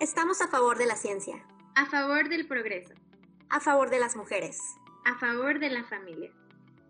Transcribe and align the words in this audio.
Estamos 0.00 0.40
a 0.40 0.48
favor 0.48 0.78
de 0.78 0.86
la 0.86 0.96
ciencia. 0.96 1.44
A 1.74 1.84
favor 1.84 2.30
del 2.30 2.48
progreso. 2.48 2.94
A 3.50 3.60
favor 3.60 3.90
de 3.90 4.00
las 4.00 4.16
mujeres. 4.16 4.58
A 5.04 5.18
favor 5.18 5.58
de 5.58 5.68
la 5.68 5.84
familia. 5.84 6.32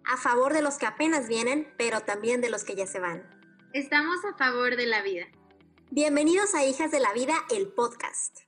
A 0.04 0.16
favor 0.16 0.52
de 0.52 0.62
los 0.62 0.78
que 0.78 0.86
apenas 0.86 1.26
vienen, 1.26 1.74
pero 1.76 2.02
también 2.02 2.40
de 2.40 2.50
los 2.50 2.62
que 2.62 2.76
ya 2.76 2.86
se 2.86 3.00
van. 3.00 3.28
Estamos 3.72 4.24
a 4.24 4.36
favor 4.36 4.76
de 4.76 4.86
la 4.86 5.02
vida. 5.02 5.26
Bienvenidos 5.90 6.54
a 6.54 6.64
Hijas 6.64 6.92
de 6.92 7.00
la 7.00 7.12
Vida, 7.12 7.34
el 7.50 7.66
podcast. 7.72 8.38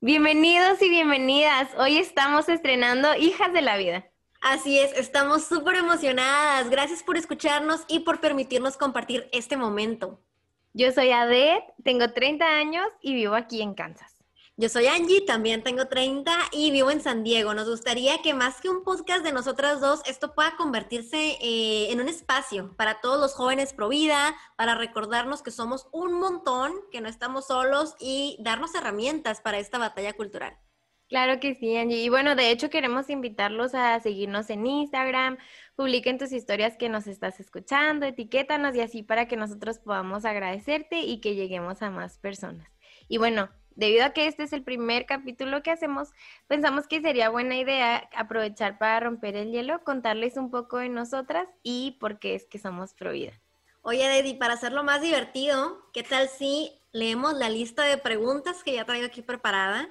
Bienvenidos 0.00 0.82
y 0.82 0.90
bienvenidas. 0.90 1.70
Hoy 1.78 1.98
estamos 1.98 2.48
estrenando 2.48 3.14
Hijas 3.14 3.52
de 3.52 3.62
la 3.62 3.76
Vida. 3.76 4.10
Así 4.48 4.78
es, 4.78 4.92
estamos 4.92 5.42
súper 5.42 5.74
emocionadas. 5.74 6.70
Gracias 6.70 7.02
por 7.02 7.16
escucharnos 7.16 7.80
y 7.88 7.98
por 8.00 8.20
permitirnos 8.20 8.76
compartir 8.76 9.28
este 9.32 9.56
momento. 9.56 10.20
Yo 10.72 10.92
soy 10.92 11.10
Adet, 11.10 11.64
tengo 11.82 12.12
30 12.12 12.44
años 12.44 12.86
y 13.02 13.14
vivo 13.14 13.34
aquí 13.34 13.60
en 13.60 13.74
Kansas. 13.74 14.14
Yo 14.56 14.68
soy 14.68 14.86
Angie, 14.86 15.22
también 15.22 15.64
tengo 15.64 15.88
30 15.88 16.32
y 16.52 16.70
vivo 16.70 16.92
en 16.92 17.00
San 17.00 17.24
Diego. 17.24 17.54
Nos 17.54 17.68
gustaría 17.68 18.22
que 18.22 18.34
más 18.34 18.60
que 18.60 18.68
un 18.68 18.84
podcast 18.84 19.24
de 19.24 19.32
nosotras 19.32 19.80
dos, 19.80 20.00
esto 20.06 20.32
pueda 20.32 20.54
convertirse 20.54 21.38
eh, 21.40 21.90
en 21.90 22.00
un 22.00 22.08
espacio 22.08 22.72
para 22.76 23.00
todos 23.00 23.18
los 23.18 23.34
jóvenes 23.34 23.72
pro 23.72 23.88
vida, 23.88 24.36
para 24.54 24.76
recordarnos 24.76 25.42
que 25.42 25.50
somos 25.50 25.88
un 25.90 26.12
montón, 26.20 26.72
que 26.92 27.00
no 27.00 27.08
estamos 27.08 27.48
solos 27.48 27.96
y 27.98 28.36
darnos 28.38 28.76
herramientas 28.76 29.40
para 29.40 29.58
esta 29.58 29.78
batalla 29.78 30.12
cultural. 30.12 30.56
Claro 31.08 31.38
que 31.38 31.54
sí, 31.54 31.76
Angie. 31.76 32.02
Y 32.02 32.08
bueno, 32.08 32.34
de 32.34 32.50
hecho 32.50 32.68
queremos 32.68 33.10
invitarlos 33.10 33.74
a 33.74 34.00
seguirnos 34.00 34.50
en 34.50 34.66
Instagram, 34.66 35.38
publiquen 35.76 36.18
tus 36.18 36.32
historias 36.32 36.76
que 36.76 36.88
nos 36.88 37.06
estás 37.06 37.38
escuchando, 37.38 38.06
etiquétanos 38.06 38.74
y 38.74 38.80
así 38.80 39.02
para 39.04 39.28
que 39.28 39.36
nosotros 39.36 39.78
podamos 39.78 40.24
agradecerte 40.24 41.00
y 41.00 41.20
que 41.20 41.36
lleguemos 41.36 41.80
a 41.82 41.90
más 41.90 42.18
personas. 42.18 42.68
Y 43.06 43.18
bueno, 43.18 43.50
debido 43.76 44.04
a 44.04 44.10
que 44.10 44.26
este 44.26 44.42
es 44.42 44.52
el 44.52 44.64
primer 44.64 45.06
capítulo 45.06 45.62
que 45.62 45.70
hacemos, 45.70 46.10
pensamos 46.48 46.88
que 46.88 47.00
sería 47.00 47.28
buena 47.28 47.56
idea 47.56 48.08
aprovechar 48.16 48.78
para 48.78 48.98
romper 48.98 49.36
el 49.36 49.52
hielo, 49.52 49.84
contarles 49.84 50.36
un 50.36 50.50
poco 50.50 50.78
de 50.78 50.88
nosotras 50.88 51.46
y 51.62 51.98
por 52.00 52.18
qué 52.18 52.34
es 52.34 52.46
que 52.46 52.58
somos 52.58 52.94
Provida. 52.94 53.40
Oye, 53.82 54.08
Dedi, 54.08 54.34
para 54.34 54.54
hacerlo 54.54 54.82
más 54.82 55.00
divertido, 55.00 55.88
¿qué 55.92 56.02
tal 56.02 56.28
si 56.28 56.72
leemos 56.90 57.34
la 57.34 57.48
lista 57.48 57.84
de 57.84 57.98
preguntas 57.98 58.64
que 58.64 58.72
ya 58.72 58.84
traigo 58.84 59.06
aquí 59.06 59.22
preparada? 59.22 59.88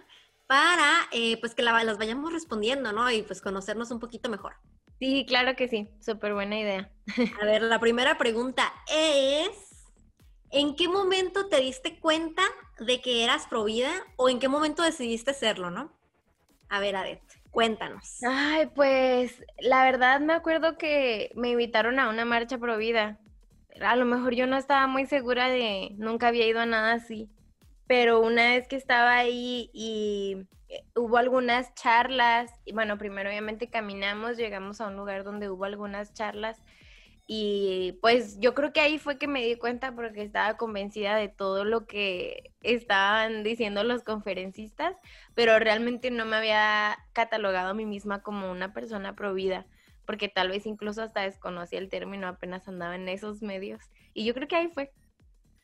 Para 0.47 1.07
eh, 1.11 1.37
pues 1.39 1.55
que 1.55 1.63
las 1.63 1.97
vayamos 1.97 2.31
respondiendo, 2.31 2.91
¿no? 2.91 3.09
Y 3.11 3.23
pues 3.23 3.41
conocernos 3.41 3.91
un 3.91 3.99
poquito 3.99 4.29
mejor. 4.29 4.55
Sí, 4.99 5.25
claro 5.27 5.55
que 5.55 5.67
sí, 5.67 5.89
súper 5.99 6.33
buena 6.33 6.59
idea. 6.59 6.91
A 7.41 7.45
ver, 7.45 7.61
la 7.61 7.79
primera 7.79 8.17
pregunta 8.17 8.71
es, 8.89 9.93
¿en 10.51 10.75
qué 10.75 10.87
momento 10.87 11.47
te 11.47 11.59
diste 11.59 11.99
cuenta 11.99 12.43
de 12.79 13.01
que 13.01 13.23
eras 13.23 13.47
provida 13.47 13.91
o 14.15 14.29
en 14.29 14.39
qué 14.39 14.47
momento 14.47 14.83
decidiste 14.83 15.33
serlo, 15.33 15.69
no? 15.69 15.91
A 16.69 16.79
ver, 16.79 16.95
Adet, 16.95 17.21
cuéntanos. 17.51 18.23
Ay, 18.23 18.67
pues 18.73 19.43
la 19.59 19.83
verdad 19.83 20.21
me 20.21 20.33
acuerdo 20.33 20.77
que 20.77 21.31
me 21.35 21.51
invitaron 21.51 21.99
a 21.99 22.09
una 22.09 22.25
marcha 22.25 22.57
provida. 22.57 23.19
A 23.81 23.95
lo 23.97 24.05
mejor 24.05 24.33
yo 24.33 24.47
no 24.47 24.57
estaba 24.57 24.87
muy 24.87 25.05
segura 25.05 25.49
de, 25.49 25.89
nunca 25.97 26.29
había 26.29 26.47
ido 26.47 26.61
a 26.61 26.65
nada 26.65 26.93
así 26.93 27.29
pero 27.87 28.19
una 28.19 28.51
vez 28.51 28.67
que 28.67 28.75
estaba 28.75 29.15
ahí 29.15 29.69
y 29.73 30.47
eh, 30.69 30.83
hubo 30.95 31.17
algunas 31.17 31.73
charlas, 31.75 32.51
y 32.65 32.73
bueno, 32.73 32.97
primero 32.97 33.29
obviamente 33.29 33.69
caminamos, 33.69 34.37
llegamos 34.37 34.81
a 34.81 34.87
un 34.87 34.95
lugar 34.95 35.23
donde 35.23 35.49
hubo 35.49 35.65
algunas 35.65 36.13
charlas 36.13 36.61
y 37.27 37.97
pues 38.01 38.39
yo 38.39 38.53
creo 38.53 38.71
que 38.71 38.81
ahí 38.81 38.99
fue 38.99 39.17
que 39.17 39.27
me 39.27 39.43
di 39.43 39.55
cuenta 39.55 39.95
porque 39.95 40.21
estaba 40.21 40.57
convencida 40.57 41.15
de 41.15 41.27
todo 41.27 41.65
lo 41.65 41.87
que 41.87 42.51
estaban 42.61 43.43
diciendo 43.43 43.83
los 43.83 44.03
conferencistas, 44.03 44.95
pero 45.33 45.57
realmente 45.57 46.11
no 46.11 46.25
me 46.25 46.35
había 46.35 46.97
catalogado 47.13 47.69
a 47.69 47.73
mí 47.73 47.85
misma 47.85 48.21
como 48.21 48.51
una 48.51 48.73
persona 48.73 49.15
provida, 49.15 49.65
porque 50.05 50.29
tal 50.29 50.49
vez 50.49 50.67
incluso 50.67 51.01
hasta 51.01 51.21
desconocía 51.21 51.79
el 51.79 51.89
término, 51.89 52.27
apenas 52.27 52.67
andaba 52.67 52.95
en 52.95 53.09
esos 53.09 53.41
medios. 53.41 53.81
Y 54.13 54.25
yo 54.25 54.35
creo 54.35 54.47
que 54.47 54.55
ahí 54.55 54.67
fue. 54.67 54.91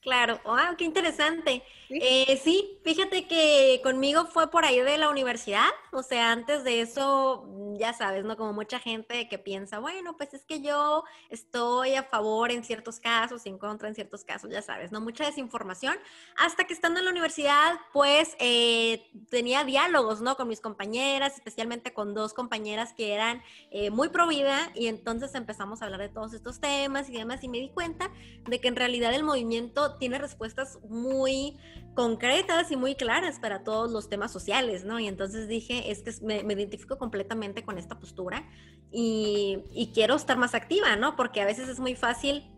Claro, 0.02 0.40
wow, 0.46 0.76
qué 0.80 0.84
interesante. 0.86 1.64
Eh, 1.90 2.40
¿Sí? 2.44 2.80
fíjate 2.84 3.28
que 3.28 3.82
conmigo 3.84 4.26
fue 4.26 4.50
por 4.50 4.66
ahí 4.66 4.80
de 4.80 4.98
la 4.98 5.10
universidad, 5.10 5.68
o 5.92 6.02
sea, 6.02 6.32
antes 6.32 6.64
de 6.64 6.82
eso, 6.82 7.44
mm, 7.48 7.76
ya 7.78 7.94
sabes, 7.94 8.24
¿no? 8.26 8.36
Como 8.36 8.54
mucha 8.54 8.80
gente 8.80 9.28
que 9.30 9.38
piensa, 9.38 9.78
bueno, 9.78 10.18
pues 10.18 10.34
es 10.34 10.44
que 10.46 10.62
yo 10.62 11.04
estoy 11.30 11.94
a 11.94 12.04
favor 12.04 12.50
en 12.52 12.64
ciertos 12.64 13.00
casos 13.00 13.46
y 13.46 13.50
en 13.50 13.60
contra 13.60 13.90
en 13.90 13.94
ciertos 13.94 14.24
casos, 14.24 14.50
ya 14.50 14.64
sabes, 14.64 14.92
¿no? 14.92 15.02
Mucha 15.02 15.26
desinformación, 15.26 15.96
hasta 16.38 16.64
que 16.64 16.74
estando 16.74 17.00
en 17.00 17.06
la 17.06 17.12
universidad, 17.12 17.76
pues 17.94 18.36
eh, 18.40 19.08
tenía 19.30 19.64
diálogos, 19.66 20.22
¿no? 20.22 20.36
Con 20.36 20.48
mis 20.48 20.62
compañeras, 20.62 21.36
especialmente 21.36 21.94
con 21.94 22.16
dos 22.16 22.34
compañeras 22.34 22.94
que 22.94 23.14
eran 23.14 23.44
eh, 23.70 23.92
muy 23.92 24.10
pro 24.10 24.28
vida, 24.28 24.72
y 24.74 24.88
entonces 24.88 25.36
empezamos 25.36 25.82
a 25.82 25.86
hablar 25.86 26.00
de 26.00 26.10
todos 26.10 26.34
estos 26.34 26.60
temas 26.60 27.10
y 27.10 27.14
demás, 27.14 27.44
y 27.44 27.50
me 27.50 27.60
di 27.60 27.70
cuenta 27.70 28.10
de 28.46 28.60
que 28.60 28.68
en 28.68 28.76
realidad 28.76 29.14
el 29.14 29.24
movimiento 29.24 29.91
tiene 29.98 30.18
respuestas 30.18 30.80
muy 30.88 31.58
concretas 31.94 32.72
y 32.72 32.76
muy 32.76 32.96
claras 32.96 33.40
para 33.40 33.64
todos 33.64 33.92
los 33.92 34.10
temas 34.10 34.32
sociales, 34.32 34.86
¿no? 34.86 35.00
Y 35.00 35.08
entonces 35.08 35.48
dije, 35.48 35.92
es 35.92 36.02
que 36.04 36.14
me, 36.26 36.54
identifico 36.54 36.98
completamente 36.98 37.64
con 37.64 37.78
esta 37.78 38.00
postura 38.00 38.48
y, 38.92 39.92
quiero 39.94 40.16
estar 40.16 40.38
más 40.38 40.56
activa, 40.56 40.96
¿no? 40.96 41.16
Porque 41.16 41.42
a 41.42 41.46
veces 41.46 41.70
es 41.70 41.80
muy 41.80 41.96
fácil 41.96 42.50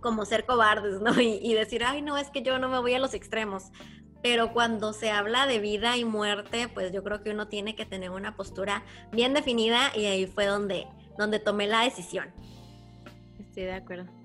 como 0.00 0.24
ser 0.24 0.46
cobardes, 0.46 1.00
¿no? 1.00 1.12
Y, 1.20 1.38
y 1.42 1.54
decir, 1.54 1.84
ay, 1.84 2.02
no, 2.02 2.18
es 2.18 2.30
que 2.30 2.42
yo 2.42 2.58
no 2.58 2.68
me 2.68 2.78
voy 2.80 2.94
a 2.94 2.98
los 2.98 3.14
extremos. 3.14 3.70
Pero 4.22 4.52
cuando 4.52 4.92
se 4.92 5.10
habla 5.10 5.46
de 5.46 5.58
vida 5.58 5.96
y 5.96 6.04
muerte, 6.04 6.68
pues 6.68 6.92
yo 6.92 7.02
creo 7.02 7.22
que 7.22 7.30
uno 7.30 7.48
tiene 7.48 7.74
que 7.74 7.86
tener 7.86 8.10
una 8.10 8.36
postura 8.36 8.84
bien 9.10 9.34
definida 9.34 9.90
y 9.96 10.04
ahí 10.06 10.26
fue 10.26 10.46
donde, 10.46 10.86
donde 11.18 11.40
tomé 11.40 11.66
la 11.66 11.82
decisión. 11.82 12.32
Estoy 13.40 13.64
de 13.64 13.74
acuerdo. 13.74 14.21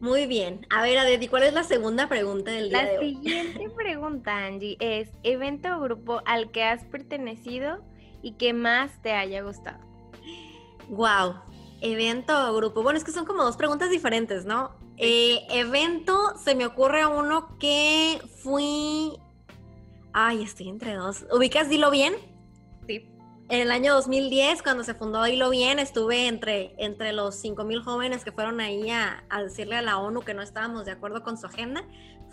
Muy 0.00 0.26
bien. 0.26 0.66
A 0.70 0.82
ver, 0.82 0.98
Adeti, 0.98 1.28
¿cuál 1.28 1.42
es 1.42 1.52
la 1.52 1.64
segunda 1.64 2.08
pregunta 2.08 2.52
del 2.52 2.68
día 2.68 2.82
la 2.82 2.90
de 2.90 2.98
hoy? 2.98 3.14
La 3.14 3.20
siguiente 3.20 3.70
pregunta, 3.76 4.46
Angie, 4.46 4.76
es 4.80 5.08
evento 5.24 5.76
o 5.76 5.80
grupo 5.80 6.22
al 6.24 6.50
que 6.52 6.62
has 6.62 6.84
pertenecido 6.84 7.82
y 8.22 8.32
que 8.32 8.52
más 8.52 9.02
te 9.02 9.12
haya 9.12 9.42
gustado. 9.42 9.78
Wow. 10.88 11.34
Evento 11.80 12.50
o 12.50 12.54
grupo. 12.54 12.82
Bueno, 12.82 12.98
es 12.98 13.04
que 13.04 13.12
son 13.12 13.24
como 13.24 13.42
dos 13.42 13.56
preguntas 13.56 13.90
diferentes, 13.90 14.44
¿no? 14.44 14.76
Eh, 14.96 15.46
evento, 15.50 16.36
se 16.42 16.54
me 16.54 16.66
ocurre 16.66 17.06
uno 17.06 17.56
que 17.58 18.20
fui. 18.42 19.12
Ay, 20.12 20.42
estoy 20.42 20.68
entre 20.68 20.94
dos. 20.94 21.24
¿Ubicas 21.32 21.68
Dilo 21.68 21.90
Bien? 21.90 22.14
En 23.50 23.62
el 23.62 23.70
año 23.70 23.94
2010, 23.94 24.62
cuando 24.62 24.84
se 24.84 24.92
fundó 24.92 25.26
Hilo 25.26 25.48
Bien, 25.48 25.78
estuve 25.78 26.26
entre, 26.26 26.74
entre 26.76 27.14
los 27.14 27.42
5.000 27.42 27.82
jóvenes 27.82 28.22
que 28.22 28.30
fueron 28.30 28.60
ahí 28.60 28.90
a, 28.90 29.24
decirle 29.42 29.76
a 29.76 29.82
la 29.82 29.98
ONU 29.98 30.20
que 30.20 30.34
no 30.34 30.42
estábamos 30.42 30.84
de 30.84 30.92
acuerdo 30.92 31.22
con 31.22 31.38
su 31.38 31.46
agenda. 31.46 31.82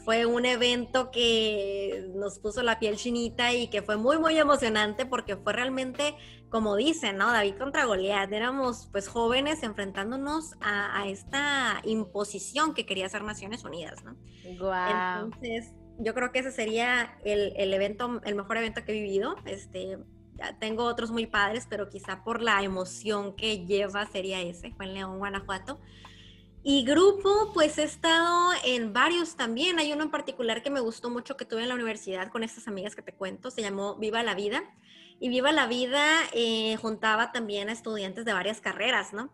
Fue 0.04 0.26
un 0.26 0.46
evento 0.46 1.12
que 1.12 2.12
nos 2.16 2.40
puso 2.40 2.64
la 2.64 2.80
piel 2.80 2.98
chinita 2.98 3.54
y 3.54 3.70
que 3.70 3.82
fue 3.82 3.96
muy, 3.96 4.20
muy 4.20 4.38
emocionante 4.38 5.06
porque 5.06 5.38
fue 5.38 5.54
realmente, 5.54 6.16
como 6.50 6.76
dicen, 6.76 7.16
¿no? 7.16 7.32
David 7.32 7.56
contra 7.58 7.86
Goliat. 7.86 8.34
Éramos 8.34 8.90
pues 8.92 9.08
jóvenes 9.08 9.64
enfrentándonos 9.64 10.56
a, 10.60 11.08
esta 11.08 11.80
imposición 11.86 12.74
que 12.74 12.86
quería 12.86 13.06
hacer 13.06 13.24
Naciones 13.24 13.64
Unidas, 13.64 14.04
¿no? 14.04 14.18
Entonces, 14.44 15.72
yo 15.98 16.14
creo 16.14 16.34
que 16.34 16.40
ese 16.40 16.52
sería 16.52 17.18
el, 17.24 17.54
el, 17.56 17.74
evento, 17.74 18.22
el 18.26 18.36
mejor 18.36 18.58
evento 18.58 18.84
que 18.84 18.92
he 18.92 19.02
vivido. 19.02 19.38
Este, 19.46 19.98
tengo 20.60 20.84
otros 20.84 21.12
muy 21.12 21.26
padres, 21.26 21.68
pero 21.70 21.90
quizá 21.90 22.24
por 22.24 22.42
la 22.42 22.62
emoción 22.64 23.36
que 23.36 23.66
lleva 23.66 24.06
sería 24.06 24.42
ese, 24.42 24.72
fue 24.72 24.86
en 24.86 24.94
León, 24.94 25.18
Guanajuato. 25.18 25.80
Y 26.68 26.84
grupo, 26.84 27.52
pues 27.54 27.78
he 27.78 27.84
estado 27.84 28.52
en 28.64 28.92
varios 28.92 29.36
también. 29.36 29.78
Hay 29.78 29.94
uno 29.94 30.04
en 30.04 30.10
particular 30.10 30.64
que 30.64 30.72
me 30.72 30.80
gustó 30.80 31.12
mucho 31.12 31.38
que 31.38 31.46
tuve 31.46 31.62
en 31.62 31.70
la 31.70 31.76
universidad 31.76 32.32
con 32.32 32.44
estas 32.44 32.68
amigas 32.68 32.96
que 32.96 33.04
te 33.04 33.14
cuento. 33.14 33.52
Se 33.52 33.62
llamó 33.62 33.96
Viva 33.98 34.24
la 34.24 34.34
Vida. 34.34 34.64
Y 35.20 35.30
Viva 35.30 35.52
la 35.52 35.68
Vida 35.68 36.04
eh, 36.34 36.76
juntaba 36.78 37.32
también 37.32 37.70
a 37.70 37.72
estudiantes 37.72 38.26
de 38.26 38.34
varias 38.34 38.62
carreras, 38.62 39.14
¿no? 39.14 39.32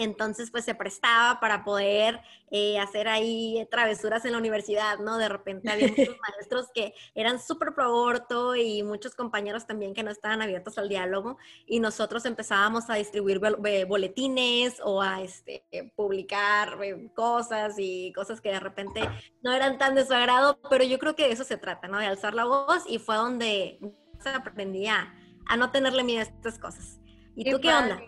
Entonces, 0.00 0.50
pues 0.50 0.64
se 0.64 0.74
prestaba 0.74 1.40
para 1.40 1.62
poder 1.62 2.22
eh, 2.50 2.78
hacer 2.78 3.06
ahí 3.06 3.68
travesuras 3.70 4.24
en 4.24 4.32
la 4.32 4.38
universidad, 4.38 4.98
¿no? 4.98 5.18
De 5.18 5.28
repente 5.28 5.70
había 5.70 5.88
muchos 5.88 6.16
maestros 6.38 6.68
que 6.74 6.94
eran 7.14 7.38
súper 7.38 7.74
pro 7.74 7.84
aborto 7.84 8.56
y 8.56 8.82
muchos 8.82 9.14
compañeros 9.14 9.66
también 9.66 9.92
que 9.92 10.02
no 10.02 10.10
estaban 10.10 10.40
abiertos 10.40 10.78
al 10.78 10.88
diálogo 10.88 11.36
y 11.66 11.80
nosotros 11.80 12.24
empezábamos 12.24 12.88
a 12.88 12.94
distribuir 12.94 13.40
boletines 13.86 14.80
o 14.82 15.02
a 15.02 15.20
este, 15.20 15.64
publicar 15.94 16.78
eh, 16.82 17.10
cosas 17.14 17.74
y 17.76 18.10
cosas 18.14 18.40
que 18.40 18.52
de 18.52 18.60
repente 18.60 19.02
no 19.42 19.52
eran 19.52 19.76
tan 19.76 19.94
de 19.94 20.06
su 20.06 20.14
agrado, 20.14 20.58
pero 20.70 20.82
yo 20.82 20.98
creo 20.98 21.14
que 21.14 21.24
de 21.24 21.32
eso 21.32 21.44
se 21.44 21.58
trata, 21.58 21.88
¿no? 21.88 21.98
De 21.98 22.06
alzar 22.06 22.32
la 22.32 22.46
voz 22.46 22.84
y 22.88 22.98
fue 22.98 23.16
donde 23.16 23.78
se 24.18 24.30
aprendía 24.30 25.14
a 25.46 25.58
no 25.58 25.70
tenerle 25.70 26.04
miedo 26.04 26.20
a 26.20 26.22
estas 26.22 26.58
cosas. 26.58 27.00
¿Y 27.36 27.50
tú 27.50 27.60
qué 27.60 27.68
onda? 27.68 28.00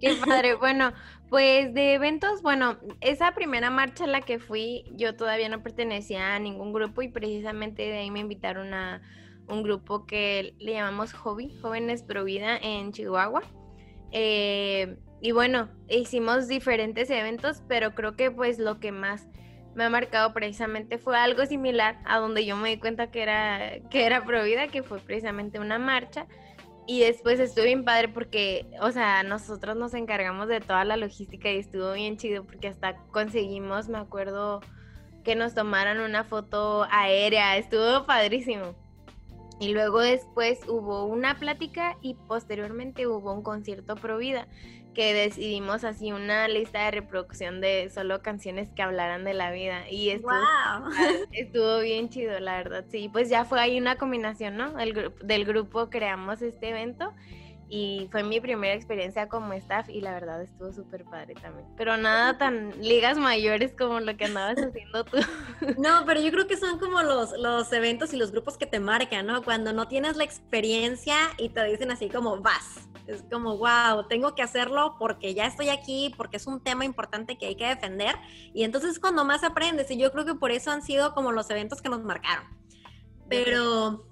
Qué 0.00 0.14
padre. 0.26 0.54
Bueno, 0.54 0.92
pues 1.28 1.72
de 1.74 1.94
eventos, 1.94 2.42
bueno, 2.42 2.78
esa 3.00 3.32
primera 3.32 3.70
marcha 3.70 4.04
a 4.04 4.08
la 4.08 4.20
que 4.20 4.38
fui, 4.38 4.84
yo 4.92 5.16
todavía 5.16 5.48
no 5.48 5.62
pertenecía 5.62 6.34
a 6.34 6.38
ningún 6.38 6.72
grupo 6.72 7.02
y 7.02 7.08
precisamente 7.08 7.82
de 7.82 7.98
ahí 7.98 8.10
me 8.10 8.20
invitaron 8.20 8.74
a 8.74 9.02
un 9.48 9.62
grupo 9.62 10.06
que 10.06 10.54
le 10.58 10.72
llamamos 10.72 11.12
Hobby, 11.12 11.56
Jóvenes 11.60 12.02
Pro 12.02 12.24
Vida 12.24 12.56
en 12.56 12.92
Chihuahua. 12.92 13.42
Eh, 14.12 14.96
y 15.20 15.32
bueno, 15.32 15.68
hicimos 15.88 16.48
diferentes 16.48 17.10
eventos, 17.10 17.62
pero 17.68 17.94
creo 17.94 18.16
que 18.16 18.30
pues 18.30 18.58
lo 18.58 18.78
que 18.80 18.92
más 18.92 19.26
me 19.74 19.84
ha 19.84 19.90
marcado 19.90 20.32
precisamente 20.32 20.98
fue 20.98 21.18
algo 21.18 21.44
similar 21.44 21.98
a 22.06 22.18
donde 22.18 22.46
yo 22.46 22.56
me 22.56 22.70
di 22.70 22.78
cuenta 22.78 23.10
que 23.10 23.22
era, 23.22 23.80
que 23.90 24.06
era 24.06 24.24
Provida, 24.24 24.68
que 24.68 24.82
fue 24.82 24.98
precisamente 25.00 25.58
una 25.58 25.78
marcha. 25.78 26.26
Y 26.86 27.00
después 27.00 27.40
estuvo 27.40 27.64
bien 27.64 27.84
padre 27.84 28.08
porque, 28.08 28.66
o 28.80 28.92
sea, 28.92 29.24
nosotros 29.24 29.76
nos 29.76 29.92
encargamos 29.94 30.46
de 30.46 30.60
toda 30.60 30.84
la 30.84 30.96
logística 30.96 31.50
y 31.50 31.58
estuvo 31.58 31.92
bien 31.92 32.16
chido 32.16 32.44
porque 32.44 32.68
hasta 32.68 32.96
conseguimos, 33.10 33.88
me 33.88 33.98
acuerdo, 33.98 34.60
que 35.24 35.34
nos 35.34 35.54
tomaran 35.54 35.98
una 35.98 36.22
foto 36.22 36.86
aérea, 36.90 37.56
estuvo 37.56 38.06
padrísimo. 38.06 38.76
Y 39.58 39.72
luego 39.72 40.00
después 40.00 40.60
hubo 40.68 41.06
una 41.06 41.38
plática 41.38 41.96
y 42.02 42.14
posteriormente 42.14 43.08
hubo 43.08 43.32
un 43.32 43.42
concierto 43.42 43.96
pro 43.96 44.18
vida 44.18 44.46
que 44.96 45.12
decidimos 45.12 45.84
así 45.84 46.10
una 46.10 46.48
lista 46.48 46.86
de 46.86 46.90
reproducción 46.90 47.60
de 47.60 47.90
solo 47.90 48.22
canciones 48.22 48.70
que 48.70 48.80
hablaran 48.80 49.24
de 49.24 49.34
la 49.34 49.50
vida 49.50 49.90
y 49.90 50.08
estuvo, 50.08 50.32
estuvo 51.32 51.80
bien 51.80 52.08
chido 52.08 52.40
la 52.40 52.56
verdad 52.56 52.86
sí 52.88 53.10
pues 53.12 53.28
ya 53.28 53.44
fue 53.44 53.60
ahí 53.60 53.78
una 53.78 53.96
combinación 53.96 54.56
no 54.56 54.78
El, 54.80 55.12
del 55.22 55.44
grupo 55.44 55.90
creamos 55.90 56.40
este 56.40 56.70
evento 56.70 57.12
y 57.68 58.08
fue 58.10 58.22
mi 58.22 58.40
primera 58.40 58.72
experiencia 58.72 59.28
como 59.28 59.52
staff 59.52 59.90
y 59.90 60.00
la 60.00 60.12
verdad 60.14 60.40
estuvo 60.40 60.72
súper 60.72 61.04
padre 61.04 61.34
también. 61.34 61.66
Pero 61.76 61.96
nada 61.96 62.38
tan 62.38 62.80
ligas 62.80 63.18
mayores 63.18 63.74
como 63.76 63.98
lo 63.98 64.16
que 64.16 64.26
andabas 64.26 64.58
haciendo 64.58 65.04
tú. 65.04 65.16
No, 65.78 66.04
pero 66.06 66.20
yo 66.20 66.30
creo 66.30 66.46
que 66.46 66.56
son 66.56 66.78
como 66.78 67.02
los, 67.02 67.32
los 67.36 67.72
eventos 67.72 68.14
y 68.14 68.18
los 68.18 68.30
grupos 68.30 68.56
que 68.56 68.66
te 68.66 68.78
marcan, 68.78 69.26
¿no? 69.26 69.42
Cuando 69.42 69.72
no 69.72 69.88
tienes 69.88 70.16
la 70.16 70.22
experiencia 70.22 71.16
y 71.38 71.48
te 71.48 71.64
dicen 71.64 71.90
así 71.90 72.08
como 72.08 72.40
vas. 72.40 72.88
Es 73.06 73.22
como, 73.30 73.56
wow, 73.56 74.08
tengo 74.08 74.34
que 74.34 74.42
hacerlo 74.42 74.96
porque 74.98 75.34
ya 75.34 75.46
estoy 75.46 75.68
aquí, 75.68 76.12
porque 76.16 76.38
es 76.38 76.46
un 76.46 76.60
tema 76.62 76.84
importante 76.84 77.38
que 77.38 77.46
hay 77.46 77.54
que 77.54 77.66
defender. 77.66 78.16
Y 78.52 78.64
entonces 78.64 78.98
cuando 78.98 79.24
más 79.24 79.44
aprendes. 79.44 79.90
Y 79.90 79.96
yo 79.96 80.10
creo 80.12 80.24
que 80.24 80.34
por 80.34 80.50
eso 80.50 80.70
han 80.70 80.82
sido 80.82 81.14
como 81.14 81.32
los 81.32 81.48
eventos 81.50 81.80
que 81.80 81.88
nos 81.88 82.02
marcaron. 82.02 82.46
Pero 83.28 84.06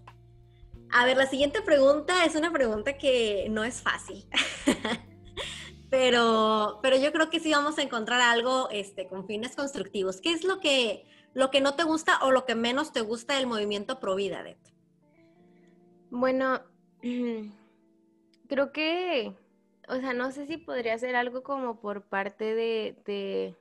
a 0.96 1.04
ver, 1.04 1.16
la 1.16 1.26
siguiente 1.26 1.60
pregunta 1.60 2.24
es 2.24 2.36
una 2.36 2.52
pregunta 2.52 2.96
que 2.96 3.48
no 3.50 3.64
es 3.64 3.82
fácil. 3.82 4.24
pero, 5.90 6.78
pero 6.82 6.96
yo 6.96 7.12
creo 7.12 7.30
que 7.30 7.40
sí 7.40 7.50
vamos 7.50 7.78
a 7.78 7.82
encontrar 7.82 8.20
algo 8.20 8.68
este, 8.70 9.08
con 9.08 9.26
fines 9.26 9.56
constructivos. 9.56 10.20
¿Qué 10.20 10.30
es 10.30 10.44
lo 10.44 10.60
que, 10.60 11.04
lo 11.32 11.50
que 11.50 11.60
no 11.60 11.74
te 11.74 11.82
gusta 11.82 12.20
o 12.22 12.30
lo 12.30 12.46
que 12.46 12.54
menos 12.54 12.92
te 12.92 13.00
gusta 13.00 13.34
del 13.34 13.48
movimiento 13.48 13.98
Pro 13.98 14.14
Vida, 14.14 14.44
Bueno, 16.10 16.62
creo 18.54 18.70
que, 18.70 19.34
o 19.88 19.96
sea, 19.96 20.12
no 20.12 20.30
sé 20.30 20.46
si 20.46 20.58
podría 20.58 20.96
ser 20.96 21.16
algo 21.16 21.42
como 21.42 21.80
por 21.80 22.08
parte 22.08 22.54
de, 22.54 22.96
de, 23.04 23.56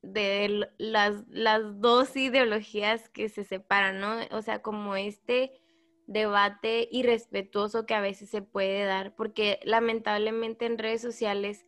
de 0.00 0.68
las, 0.78 1.24
las 1.28 1.80
dos 1.80 2.14
ideologías 2.16 3.08
que 3.08 3.28
se 3.28 3.42
separan, 3.42 3.98
¿no? 4.00 4.14
O 4.30 4.42
sea, 4.42 4.62
como 4.62 4.94
este 4.94 5.60
debate 6.06 6.88
irrespetuoso 6.92 7.84
que 7.84 7.94
a 7.94 8.00
veces 8.00 8.30
se 8.30 8.42
puede 8.42 8.84
dar, 8.84 9.16
porque 9.16 9.58
lamentablemente 9.64 10.66
en 10.66 10.78
redes 10.78 11.02
sociales 11.02 11.66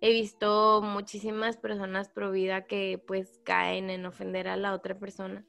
he 0.00 0.12
visto 0.12 0.80
muchísimas 0.80 1.56
personas 1.56 2.08
pro 2.08 2.30
vida 2.30 2.66
que 2.66 3.02
pues 3.04 3.40
caen 3.44 3.90
en 3.90 4.06
ofender 4.06 4.46
a 4.46 4.56
la 4.56 4.74
otra 4.74 4.96
persona. 4.96 5.44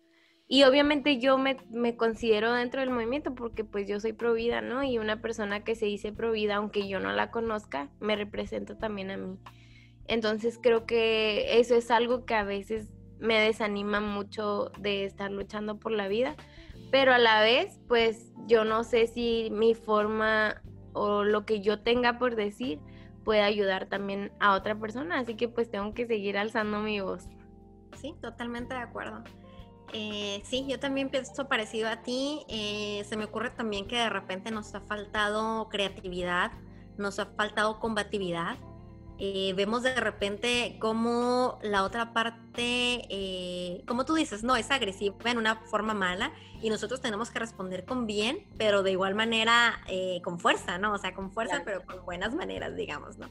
Y 0.48 0.64
obviamente 0.64 1.18
yo 1.18 1.38
me, 1.38 1.58
me, 1.72 1.98
considero 1.98 2.54
dentro 2.54 2.82
del 2.82 2.92
movimiento 2.92 3.34
porque 3.34 3.64
pues 3.64 3.88
yo 3.88 4.00
soy 4.00 4.14
pro 4.14 4.34
vida, 4.34 4.62
¿no? 4.62 4.84
Y 4.84 5.00
una 5.00 5.22
persona 5.22 5.64
que 5.64 5.76
se 5.76 5.86
dice 5.86 6.12
pro 6.12 6.32
vida, 6.32 6.58
aunque 6.58 6.88
yo 6.88 7.00
no 7.00 7.12
la 7.12 7.32
conozca, 7.32 7.90
me 8.00 8.16
representa 8.16 8.78
también 8.78 9.10
a 9.10 9.18
mí. 9.18 9.40
Entonces 10.08 10.60
creo 10.62 10.86
que 10.86 11.60
eso 11.60 11.76
es 11.76 11.90
algo 11.90 12.26
que 12.26 12.36
a 12.36 12.44
veces 12.44 12.90
me 13.18 13.40
desanima 13.40 14.02
mucho 14.02 14.72
de 14.78 15.06
estar 15.06 15.32
luchando 15.32 15.80
por 15.80 15.92
la 15.92 16.08
vida 16.08 16.36
pero 16.92 17.14
a 17.14 17.18
la 17.18 17.42
vez, 17.42 17.80
pues 17.88 18.32
yo 18.48 18.64
no 18.64 18.84
sé 18.84 19.08
si 19.08 19.50
mi 19.52 19.74
forma 19.74 20.62
o 20.94 21.24
lo 21.24 21.46
que 21.46 21.62
yo 21.62 21.82
tenga 21.82 22.18
por 22.18 22.36
decir 22.36 22.80
puede 23.24 23.42
ayudar 23.42 23.88
también 23.88 24.32
a 24.40 24.54
otra 24.54 24.76
persona, 24.76 25.20
así 25.20 25.36
que 25.36 25.50
pues 25.50 25.70
tengo 25.70 25.94
que 25.94 26.08
seguir 26.08 26.38
alzando 26.38 26.80
mi 26.80 27.02
voz. 27.02 27.28
Sí, 27.98 28.16
totalmente 28.22 28.76
de 28.76 28.82
acuerdo. 28.82 29.24
Eh, 29.94 30.42
sí, 30.46 30.66
yo 30.68 30.80
también 30.80 31.10
pienso 31.10 31.48
parecido 31.48 31.90
a 31.90 32.02
ti. 32.02 32.46
Eh, 32.48 33.04
se 33.08 33.18
me 33.18 33.26
ocurre 33.26 33.50
también 33.52 33.88
que 33.88 33.98
de 33.98 34.10
repente 34.10 34.52
nos 34.52 34.74
ha 34.76 34.82
faltado 34.82 35.70
creatividad, 35.70 36.52
nos 36.98 37.20
ha 37.20 37.28
faltado 37.28 37.80
combatividad. 37.80 38.58
Eh, 39.18 39.54
vemos 39.56 39.82
de 39.82 39.96
repente 39.96 40.76
cómo 40.80 41.58
la 41.62 41.84
otra 41.86 42.12
parte, 42.12 43.08
eh, 43.10 43.82
como 43.88 44.04
tú 44.04 44.14
dices, 44.14 44.44
no, 44.44 44.58
es 44.58 44.72
agresiva 44.72 45.16
en 45.32 45.38
una 45.38 45.56
forma 45.68 45.94
mala 45.94 46.34
y 46.62 46.70
nosotros 46.70 47.00
tenemos 47.00 47.30
que 47.32 47.40
responder 47.40 47.86
con 47.86 48.08
bien, 48.08 48.46
pero 48.58 48.84
de 48.84 48.92
igual 48.92 49.16
manera 49.16 49.82
eh, 49.88 50.20
con 50.22 50.38
fuerza, 50.38 50.78
¿no? 50.80 50.94
O 50.94 50.98
sea, 50.98 51.14
con 51.14 51.32
fuerza, 51.32 51.62
pero 51.64 51.86
con 51.86 52.04
buenas 52.04 52.36
maneras, 52.36 52.76
digamos, 52.76 53.18
¿no? 53.18 53.30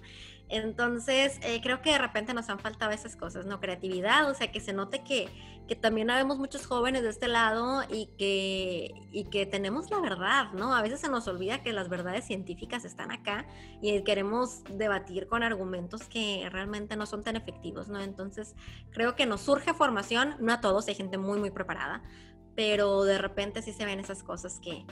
Entonces, 0.48 1.38
eh, 1.42 1.60
creo 1.62 1.80
que 1.80 1.92
de 1.92 1.98
repente 1.98 2.34
nos 2.34 2.50
han 2.50 2.58
faltado 2.58 2.92
esas 2.92 3.16
cosas, 3.16 3.46
¿no? 3.46 3.60
Creatividad, 3.60 4.30
o 4.30 4.34
sea, 4.34 4.52
que 4.52 4.60
se 4.60 4.72
note 4.72 5.02
que, 5.02 5.28
que 5.66 5.74
también 5.74 6.10
habemos 6.10 6.38
muchos 6.38 6.66
jóvenes 6.66 7.02
de 7.02 7.08
este 7.08 7.28
lado 7.28 7.82
y 7.88 8.10
que, 8.18 8.92
y 9.10 9.24
que 9.24 9.46
tenemos 9.46 9.90
la 9.90 10.00
verdad, 10.00 10.52
¿no? 10.52 10.74
A 10.74 10.82
veces 10.82 11.00
se 11.00 11.08
nos 11.08 11.26
olvida 11.28 11.62
que 11.62 11.72
las 11.72 11.88
verdades 11.88 12.26
científicas 12.26 12.84
están 12.84 13.10
acá 13.10 13.46
y 13.80 14.02
queremos 14.02 14.62
debatir 14.64 15.26
con 15.26 15.42
argumentos 15.42 16.02
que 16.04 16.46
realmente 16.50 16.94
no 16.96 17.06
son 17.06 17.24
tan 17.24 17.36
efectivos, 17.36 17.88
¿no? 17.88 18.00
Entonces, 18.00 18.54
creo 18.90 19.16
que 19.16 19.24
nos 19.24 19.40
surge 19.40 19.72
formación, 19.72 20.36
no 20.40 20.52
a 20.52 20.60
todos, 20.60 20.88
hay 20.88 20.94
gente 20.94 21.16
muy, 21.16 21.38
muy 21.40 21.50
preparada, 21.50 22.02
pero 22.54 23.04
de 23.04 23.16
repente 23.16 23.62
sí 23.62 23.72
se 23.72 23.86
ven 23.86 23.98
esas 23.98 24.22
cosas 24.22 24.60
que, 24.60 24.84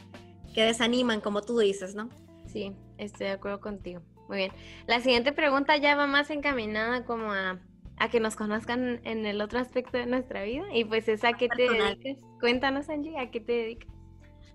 que 0.55 0.65
desaniman, 0.65 1.21
como 1.21 1.43
tú 1.43 1.59
dices, 1.59 1.95
¿no? 1.95 2.09
Sí, 2.47 2.75
estoy 2.97 3.27
de 3.27 3.33
acuerdo 3.33 3.61
contigo. 3.61 4.01
Muy 4.33 4.39
bien. 4.39 4.53
La 4.87 4.99
siguiente 5.03 5.33
pregunta 5.33 5.77
ya 5.77 5.95
va 5.95 6.07
más 6.07 6.31
encaminada 6.31 7.05
como 7.05 7.35
a, 7.35 7.59
que 8.11 8.19
nos 8.19 8.35
conozcan 8.35 9.03
en 9.05 9.27
el 9.27 9.43
otro 9.43 9.59
aspecto 9.59 9.99
de 9.99 10.07
nuestra 10.07 10.43
vida. 10.43 10.65
Y 10.73 10.87
pues 10.87 11.07
es 11.07 11.23
a 11.23 11.35
qué 11.35 11.49
te 11.49 11.69
dedicas. 11.69 12.25
Cuéntanos, 12.41 12.89
Angie, 12.89 13.19
¿a 13.19 13.31
qué 13.31 13.41
te 13.41 13.53
dedicas? 13.53 13.93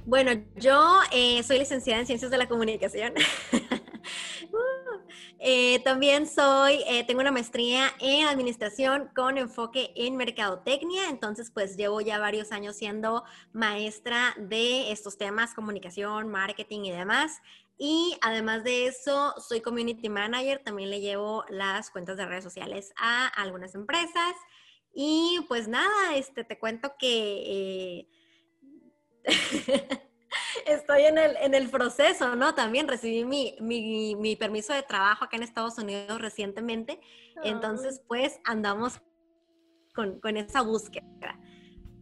Bueno, 0.03 0.31
yo 0.55 0.95
eh, 1.13 1.43
soy 1.43 1.59
licenciada 1.59 1.99
en 1.99 2.07
Ciencias 2.07 2.31
de 2.31 2.39
la 2.39 2.47
Comunicación. 2.47 3.13
Uh, 4.49 5.01
eh, 5.39 5.79
también 5.83 6.25
soy, 6.25 6.81
eh, 6.87 7.03
tengo 7.05 7.19
una 7.19 7.31
maestría 7.31 7.91
en 7.99 8.25
Administración 8.25 9.09
con 9.13 9.37
enfoque 9.37 9.91
en 9.95 10.15
Mercadotecnia, 10.15 11.09
entonces 11.09 11.51
pues 11.51 11.75
llevo 11.75 11.99
ya 11.99 12.17
varios 12.17 12.53
años 12.53 12.77
siendo 12.77 13.25
maestra 13.51 14.33
de 14.39 14.93
estos 14.93 15.17
temas, 15.17 15.53
comunicación, 15.53 16.29
marketing 16.29 16.85
y 16.85 16.91
demás. 16.91 17.41
Y 17.77 18.17
además 18.21 18.63
de 18.63 18.87
eso, 18.87 19.35
soy 19.37 19.61
community 19.61 20.09
manager, 20.09 20.59
también 20.63 20.89
le 20.89 20.99
llevo 20.99 21.45
las 21.49 21.91
cuentas 21.91 22.17
de 22.17 22.25
redes 22.25 22.43
sociales 22.43 22.91
a 22.97 23.27
algunas 23.27 23.75
empresas. 23.75 24.33
Y 24.93 25.45
pues 25.47 25.67
nada, 25.67 26.15
este, 26.15 26.43
te 26.43 26.57
cuento 26.57 26.93
que 26.97 28.07
eh, 28.07 28.07
estoy 30.65 31.03
en 31.03 31.19
el, 31.19 31.37
en 31.37 31.53
el, 31.53 31.69
proceso, 31.69 32.35
¿no? 32.35 32.55
También 32.55 32.87
recibí 32.87 33.23
mi, 33.23 33.55
mi, 33.59 34.15
mi, 34.15 34.35
permiso 34.35 34.73
de 34.73 34.81
trabajo 34.81 35.25
acá 35.25 35.37
en 35.37 35.43
Estados 35.43 35.77
Unidos 35.77 36.19
recientemente. 36.19 36.99
Entonces, 37.43 38.01
pues 38.07 38.39
andamos 38.43 39.01
con, 39.93 40.19
con 40.19 40.35
esa 40.35 40.63
búsqueda. 40.63 41.05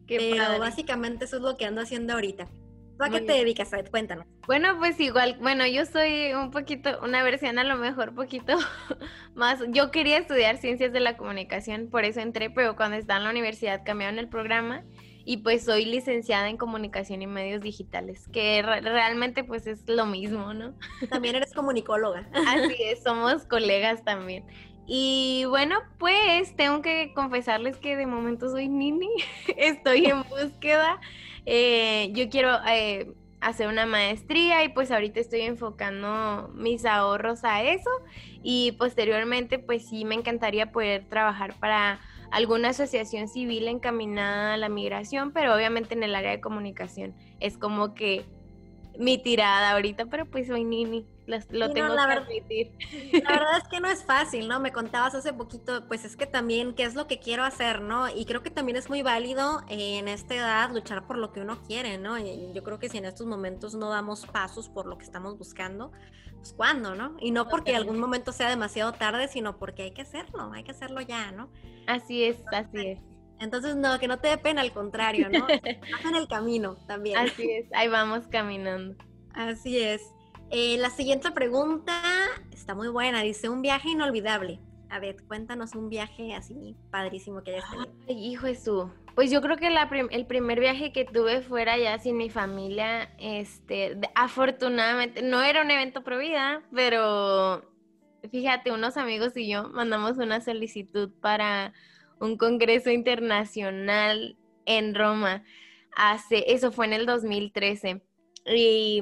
Pero 0.08 0.60
básicamente 0.60 1.26
eso 1.26 1.38
es 1.38 1.42
lo 1.42 1.58
que 1.58 1.66
ando 1.66 1.82
haciendo 1.82 2.14
ahorita. 2.14 2.48
¿Tú 2.98 3.04
a 3.04 3.10
qué 3.10 3.22
te 3.22 3.34
dedicas, 3.34 3.72
Cuéntanos. 3.92 4.26
Bueno, 4.48 4.78
pues 4.80 5.00
igual, 5.00 5.38
bueno, 5.42 5.66
yo 5.68 5.86
soy 5.86 6.34
un 6.34 6.52
poquito, 6.52 7.00
una 7.04 7.24
versión 7.24 7.60
a 7.60 7.64
lo 7.64 7.76
mejor 7.78 8.16
poquito 8.16 8.58
más. 9.36 9.60
Yo 9.70 9.92
quería 9.92 10.18
estudiar 10.18 10.58
ciencias 10.58 10.94
de 10.94 11.00
la 11.00 11.18
comunicación, 11.18 11.90
por 11.90 12.06
eso 12.06 12.22
entré, 12.22 12.50
pero 12.50 12.76
cuando 12.76 12.98
estaba 12.98 13.18
en 13.18 13.26
la 13.26 13.32
universidad 13.32 13.84
cambiaron 13.84 14.20
el 14.20 14.30
programa 14.30 14.84
y 15.26 15.38
pues 15.38 15.66
soy 15.66 15.86
licenciada 15.86 16.50
en 16.50 16.58
comunicación 16.58 17.22
y 17.24 17.28
medios 17.28 17.62
digitales, 17.62 18.28
que 18.32 18.62
realmente 18.62 19.44
pues 19.44 19.66
es 19.66 19.84
lo 19.90 20.06
mismo, 20.06 20.54
¿no? 20.54 20.76
También 21.10 21.36
eres 21.36 21.52
comunicóloga. 21.54 22.30
Así 22.48 22.76
es, 22.80 23.04
somos 23.04 23.46
colegas 23.46 24.04
también. 24.04 24.46
Y 24.88 25.46
bueno, 25.50 25.80
pues 25.98 26.56
tengo 26.56 26.84
que 26.84 27.12
confesarles 27.16 27.78
que 27.78 27.96
de 27.96 28.06
momento 28.06 28.50
soy 28.50 28.70
nini, 28.70 29.10
estoy 29.58 30.06
en 30.06 30.22
búsqueda. 30.30 31.02
Eh, 31.46 32.12
yo 32.14 32.30
quiero 32.30 32.50
eh, 32.68 33.12
hacer 33.42 33.68
una 33.68 33.86
maestría 33.86 34.64
y 34.64 34.70
pues 34.70 34.92
ahorita 34.92 35.20
estoy 35.20 35.42
enfocando 35.42 36.50
mis 36.56 36.86
ahorros 36.86 37.44
a 37.44 37.64
eso 37.64 37.90
y 38.42 38.74
posteriormente 38.74 39.60
pues 39.60 39.88
sí 39.88 40.06
me 40.06 40.16
encantaría 40.16 40.72
poder 40.72 41.08
trabajar 41.08 41.54
para 41.60 42.00
alguna 42.32 42.70
asociación 42.70 43.28
civil 43.28 43.68
encaminada 43.68 44.56
a 44.56 44.58
la 44.58 44.70
migración, 44.70 45.32
pero 45.32 45.54
obviamente 45.56 45.94
en 45.94 46.04
el 46.04 46.16
área 46.16 46.32
de 46.32 46.42
comunicación. 46.42 47.16
Es 47.40 47.58
como 47.58 47.94
que 47.94 48.26
mi 48.98 49.18
tirada 49.18 49.72
ahorita, 49.72 50.08
pero 50.08 50.26
pues 50.26 50.48
soy 50.48 50.64
Nini, 50.64 51.06
lo 51.28 51.72
tengo 51.72 51.96
que 51.96 52.02
admitir. 52.02 52.72
La 53.24 53.32
verdad 53.32 53.58
es 53.58 53.68
que 53.68 53.80
no 53.80 53.90
es 53.90 54.04
fácil, 54.06 54.48
¿no? 54.48 54.60
Me 54.60 54.72
contabas 54.72 55.16
hace 55.16 55.34
poquito, 55.34 55.88
pues 55.88 56.06
es 56.06 56.16
que 56.16 56.26
también, 56.26 56.74
¿qué 56.74 56.84
es 56.84 56.96
lo 56.96 57.08
que 57.08 57.20
quiero 57.20 57.44
hacer, 57.44 57.82
no? 57.82 58.10
Y 58.10 58.26
creo 58.26 58.44
que 58.44 58.52
también 58.52 58.78
es 58.78 58.90
muy 58.90 59.02
válido 59.02 59.62
en 59.70 60.08
esta 60.08 60.36
edad 60.36 60.72
luchar 60.72 61.08
por 61.08 61.18
lo 61.18 61.32
que 61.32 61.42
uno 61.42 61.62
quiere, 61.68 61.98
¿no? 61.98 62.18
Y 62.18 62.52
yo 62.54 62.64
creo 62.64 62.80
que 62.80 62.90
si 62.90 62.98
en 62.98 63.06
estos 63.06 63.26
momentos 63.28 63.76
no 63.76 63.90
damos 63.90 64.26
pasos 64.26 64.70
por 64.70 64.86
lo 64.86 64.98
que 64.98 65.06
estamos 65.06 65.38
buscando, 65.38 65.92
pues 66.38 66.54
cuándo, 66.54 66.96
¿no? 66.96 67.16
Y 67.20 67.32
no 67.32 67.48
porque 67.48 67.76
algún 67.76 68.00
momento 68.00 68.32
sea 68.32 68.50
demasiado 68.50 68.94
tarde, 68.94 69.28
sino 69.28 69.58
porque 69.58 69.84
hay 69.84 69.92
que 69.92 70.04
hacerlo, 70.04 70.52
hay 70.54 70.64
que 70.64 70.72
hacerlo 70.72 71.02
ya, 71.02 71.32
¿no? 71.32 71.50
Así 71.88 72.24
es, 72.24 72.38
así 72.52 72.88
es. 72.88 73.00
Entonces, 73.40 73.76
no, 73.76 74.00
que 74.00 74.08
no 74.08 74.20
te 74.20 74.30
dé 74.30 74.38
pena, 74.38 74.62
al 74.62 74.72
contrario, 74.72 75.28
¿no? 75.30 75.48
en 76.10 76.16
el 76.16 76.28
camino 76.28 76.76
también. 76.88 77.18
Así 77.18 77.52
es, 77.52 77.66
ahí 77.74 77.88
vamos 77.88 78.28
caminando. 78.28 78.96
Así 79.34 79.78
es. 79.78 80.15
Eh, 80.52 80.78
la 80.78 80.90
siguiente 80.90 81.32
pregunta 81.32 82.02
está 82.52 82.76
muy 82.76 82.88
buena, 82.88 83.22
dice, 83.22 83.50
un 83.50 83.62
viaje 83.62 83.90
inolvidable. 83.90 84.60
A 84.90 85.00
ver, 85.00 85.18
cuéntanos 85.28 85.76
un 85.76 85.90
viaje 85.90 86.34
así 86.34 86.76
padrísimo 86.92 87.44
que 87.44 87.52
hayas 87.52 87.70
tenido. 87.70 87.92
Ay, 88.08 88.28
hijo 88.28 88.48
su. 88.56 88.90
Pues 89.16 89.32
yo 89.32 89.42
creo 89.42 89.58
que 89.58 89.70
el 90.12 90.26
primer 90.26 90.60
viaje 90.60 90.92
que 90.92 91.06
tuve 91.06 91.42
fuera 91.42 91.78
ya 91.78 91.98
sin 92.00 92.18
mi 92.18 92.30
familia, 92.30 93.14
este, 93.18 93.98
afortunadamente, 94.14 95.22
no 95.22 95.42
era 95.42 95.62
un 95.64 95.72
evento 95.72 96.04
pro 96.04 96.20
vida, 96.20 96.62
pero 96.74 97.64
fíjate, 98.30 98.72
unos 98.72 98.98
amigos 98.98 99.36
y 99.36 99.50
yo 99.50 99.70
mandamos 99.70 100.18
una 100.18 100.42
solicitud 100.42 101.12
para 101.22 101.74
un 102.20 102.38
congreso 102.38 102.92
internacional 102.92 104.38
en 104.66 104.96
Roma. 104.96 105.44
Hace, 105.96 106.54
eso 106.54 106.72
fue 106.72 106.86
en 106.86 106.94
el 106.94 107.06
2013. 107.06 108.02
Y 108.48 109.02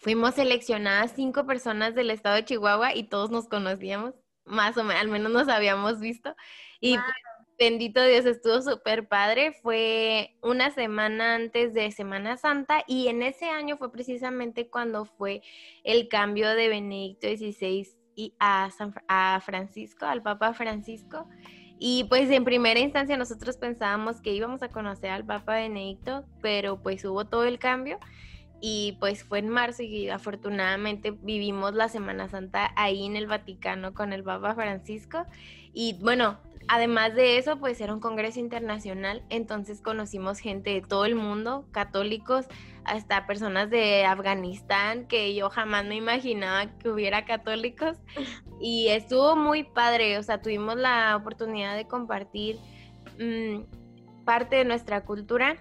fuimos 0.00 0.34
seleccionadas 0.34 1.12
cinco 1.14 1.46
personas 1.46 1.94
del 1.94 2.10
estado 2.10 2.36
de 2.36 2.44
Chihuahua 2.44 2.94
y 2.94 3.04
todos 3.04 3.30
nos 3.30 3.48
conocíamos, 3.48 4.14
más 4.44 4.76
o 4.76 4.82
menos, 4.82 5.02
al 5.02 5.08
menos 5.08 5.30
nos 5.30 5.48
habíamos 5.48 6.00
visto. 6.00 6.34
Y 6.80 6.94
pues, 6.94 7.04
bendito 7.58 8.02
Dios, 8.02 8.24
estuvo 8.24 8.62
súper 8.62 9.06
padre. 9.08 9.52
Fue 9.62 10.38
una 10.42 10.70
semana 10.70 11.34
antes 11.34 11.74
de 11.74 11.90
Semana 11.92 12.38
Santa 12.38 12.82
y 12.86 13.08
en 13.08 13.22
ese 13.22 13.50
año 13.50 13.76
fue 13.76 13.92
precisamente 13.92 14.68
cuando 14.68 15.04
fue 15.04 15.42
el 15.84 16.08
cambio 16.08 16.48
de 16.48 16.68
Benedicto 16.68 17.28
XVI 17.28 17.86
y 18.16 18.34
a, 18.40 18.70
San, 18.70 18.94
a 19.06 19.40
Francisco, 19.44 20.06
al 20.06 20.22
Papa 20.22 20.54
Francisco. 20.54 21.28
Y 21.78 22.04
pues 22.04 22.30
en 22.30 22.44
primera 22.44 22.80
instancia 22.80 23.18
nosotros 23.18 23.58
pensábamos 23.58 24.22
que 24.22 24.32
íbamos 24.32 24.62
a 24.62 24.68
conocer 24.68 25.10
al 25.10 25.26
Papa 25.26 25.54
Benedicto, 25.54 26.24
pero 26.40 26.82
pues 26.82 27.04
hubo 27.04 27.26
todo 27.26 27.44
el 27.44 27.58
cambio 27.58 27.98
y 28.60 28.96
pues 29.00 29.24
fue 29.24 29.38
en 29.38 29.48
marzo 29.48 29.82
y 29.82 30.08
afortunadamente 30.10 31.12
vivimos 31.12 31.74
la 31.74 31.88
Semana 31.88 32.28
Santa 32.28 32.72
ahí 32.76 33.06
en 33.06 33.16
el 33.16 33.26
Vaticano 33.26 33.94
con 33.94 34.12
el 34.12 34.22
Papa 34.22 34.54
Francisco. 34.54 35.24
Y 35.72 35.98
bueno, 36.00 36.38
además 36.68 37.14
de 37.14 37.38
eso 37.38 37.58
pues 37.58 37.80
era 37.80 37.94
un 37.94 38.00
congreso 38.00 38.38
internacional, 38.38 39.22
entonces 39.30 39.80
conocimos 39.80 40.38
gente 40.40 40.70
de 40.70 40.82
todo 40.82 41.04
el 41.06 41.14
mundo, 41.14 41.66
católicos, 41.70 42.46
hasta 42.84 43.26
personas 43.26 43.70
de 43.70 44.04
Afganistán 44.04 45.06
que 45.06 45.34
yo 45.34 45.48
jamás 45.48 45.84
me 45.84 45.96
imaginaba 45.96 46.66
que 46.78 46.88
hubiera 46.88 47.24
católicos. 47.24 47.96
Y 48.62 48.88
estuvo 48.88 49.36
muy 49.36 49.64
padre, 49.64 50.18
o 50.18 50.22
sea, 50.22 50.42
tuvimos 50.42 50.76
la 50.76 51.16
oportunidad 51.16 51.76
de 51.76 51.88
compartir 51.88 52.58
mm, 53.18 53.62
parte 54.26 54.56
de 54.56 54.66
nuestra 54.66 55.02
cultura 55.06 55.56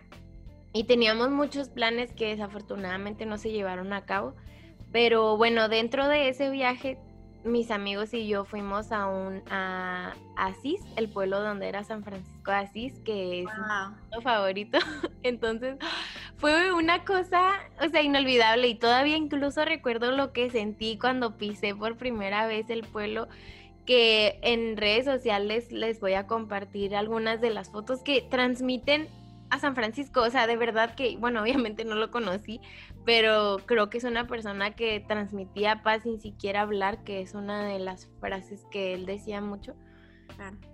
y 0.74 0.84
teníamos 0.84 1.30
muchos 1.30 1.70
planes 1.70 2.14
que 2.14 2.28
desafortunadamente 2.28 3.26
no 3.26 3.38
se 3.38 3.52
llevaron 3.52 3.94
a 3.94 4.06
cabo, 4.06 4.36
pero 4.92 5.38
bueno, 5.38 5.70
dentro 5.70 6.08
de 6.08 6.30
ese 6.30 6.50
viaje 6.50 6.98
mis 7.44 7.72
amigos 7.72 8.14
y 8.14 8.28
yo 8.28 8.44
fuimos 8.44 8.92
a 8.92 9.08
un 9.08 9.42
a 9.50 10.14
Asís, 10.36 10.82
el 10.98 11.10
pueblo 11.10 11.42
donde 11.42 11.70
era 11.70 11.84
San 11.84 12.04
Francisco 12.04 12.52
de 12.52 12.58
Asís, 12.58 12.94
que 13.06 13.42
es 13.42 13.48
mi 14.16 14.22
favorito. 14.22 14.78
Entonces, 15.24 15.78
fue 16.38 16.74
una 16.74 17.06
cosa, 17.06 17.54
o 17.84 17.90
sea, 17.90 18.02
inolvidable 18.02 18.68
y 18.68 18.76
todavía 18.76 19.18
incluso 19.18 19.64
recuerdo 19.64 20.12
lo 20.12 20.34
que 20.34 20.50
sentí 20.50 20.98
cuando 20.98 21.38
pisé 21.38 21.76
por 21.76 21.98
primera 21.98 22.46
vez 22.46 22.70
el 22.70 22.84
pueblo 22.84 23.28
que 23.86 24.40
en 24.44 24.78
redes 24.78 25.06
sociales 25.06 25.72
les 25.72 26.00
voy 26.00 26.14
a 26.14 26.28
compartir 26.28 26.96
algunas 26.96 27.42
de 27.42 27.50
las 27.50 27.72
fotos 27.72 28.02
que 28.04 28.22
transmiten 28.22 29.08
a 29.50 29.60
San 29.60 29.76
Francisco, 29.76 30.22
o 30.22 30.30
sea, 30.30 30.48
de 30.48 30.58
verdad 30.58 30.96
que, 30.96 31.18
bueno, 31.18 31.42
obviamente 31.44 31.86
no 31.86 31.96
lo 31.96 32.12
conocí, 32.12 32.62
pero 33.06 33.58
creo 33.66 33.90
que 33.90 33.98
es 33.98 34.04
una 34.04 34.28
persona 34.28 34.76
que 34.76 35.04
transmitía 35.08 35.82
paz 35.84 36.04
sin 36.04 36.20
siquiera 36.20 36.62
hablar, 36.62 37.04
que 37.04 37.22
es 37.22 37.34
una 37.34 37.66
de 37.66 37.80
las 37.80 38.10
frases 38.20 38.66
que 38.72 38.94
él 38.94 39.06
decía 39.06 39.42
mucho. 39.42 39.76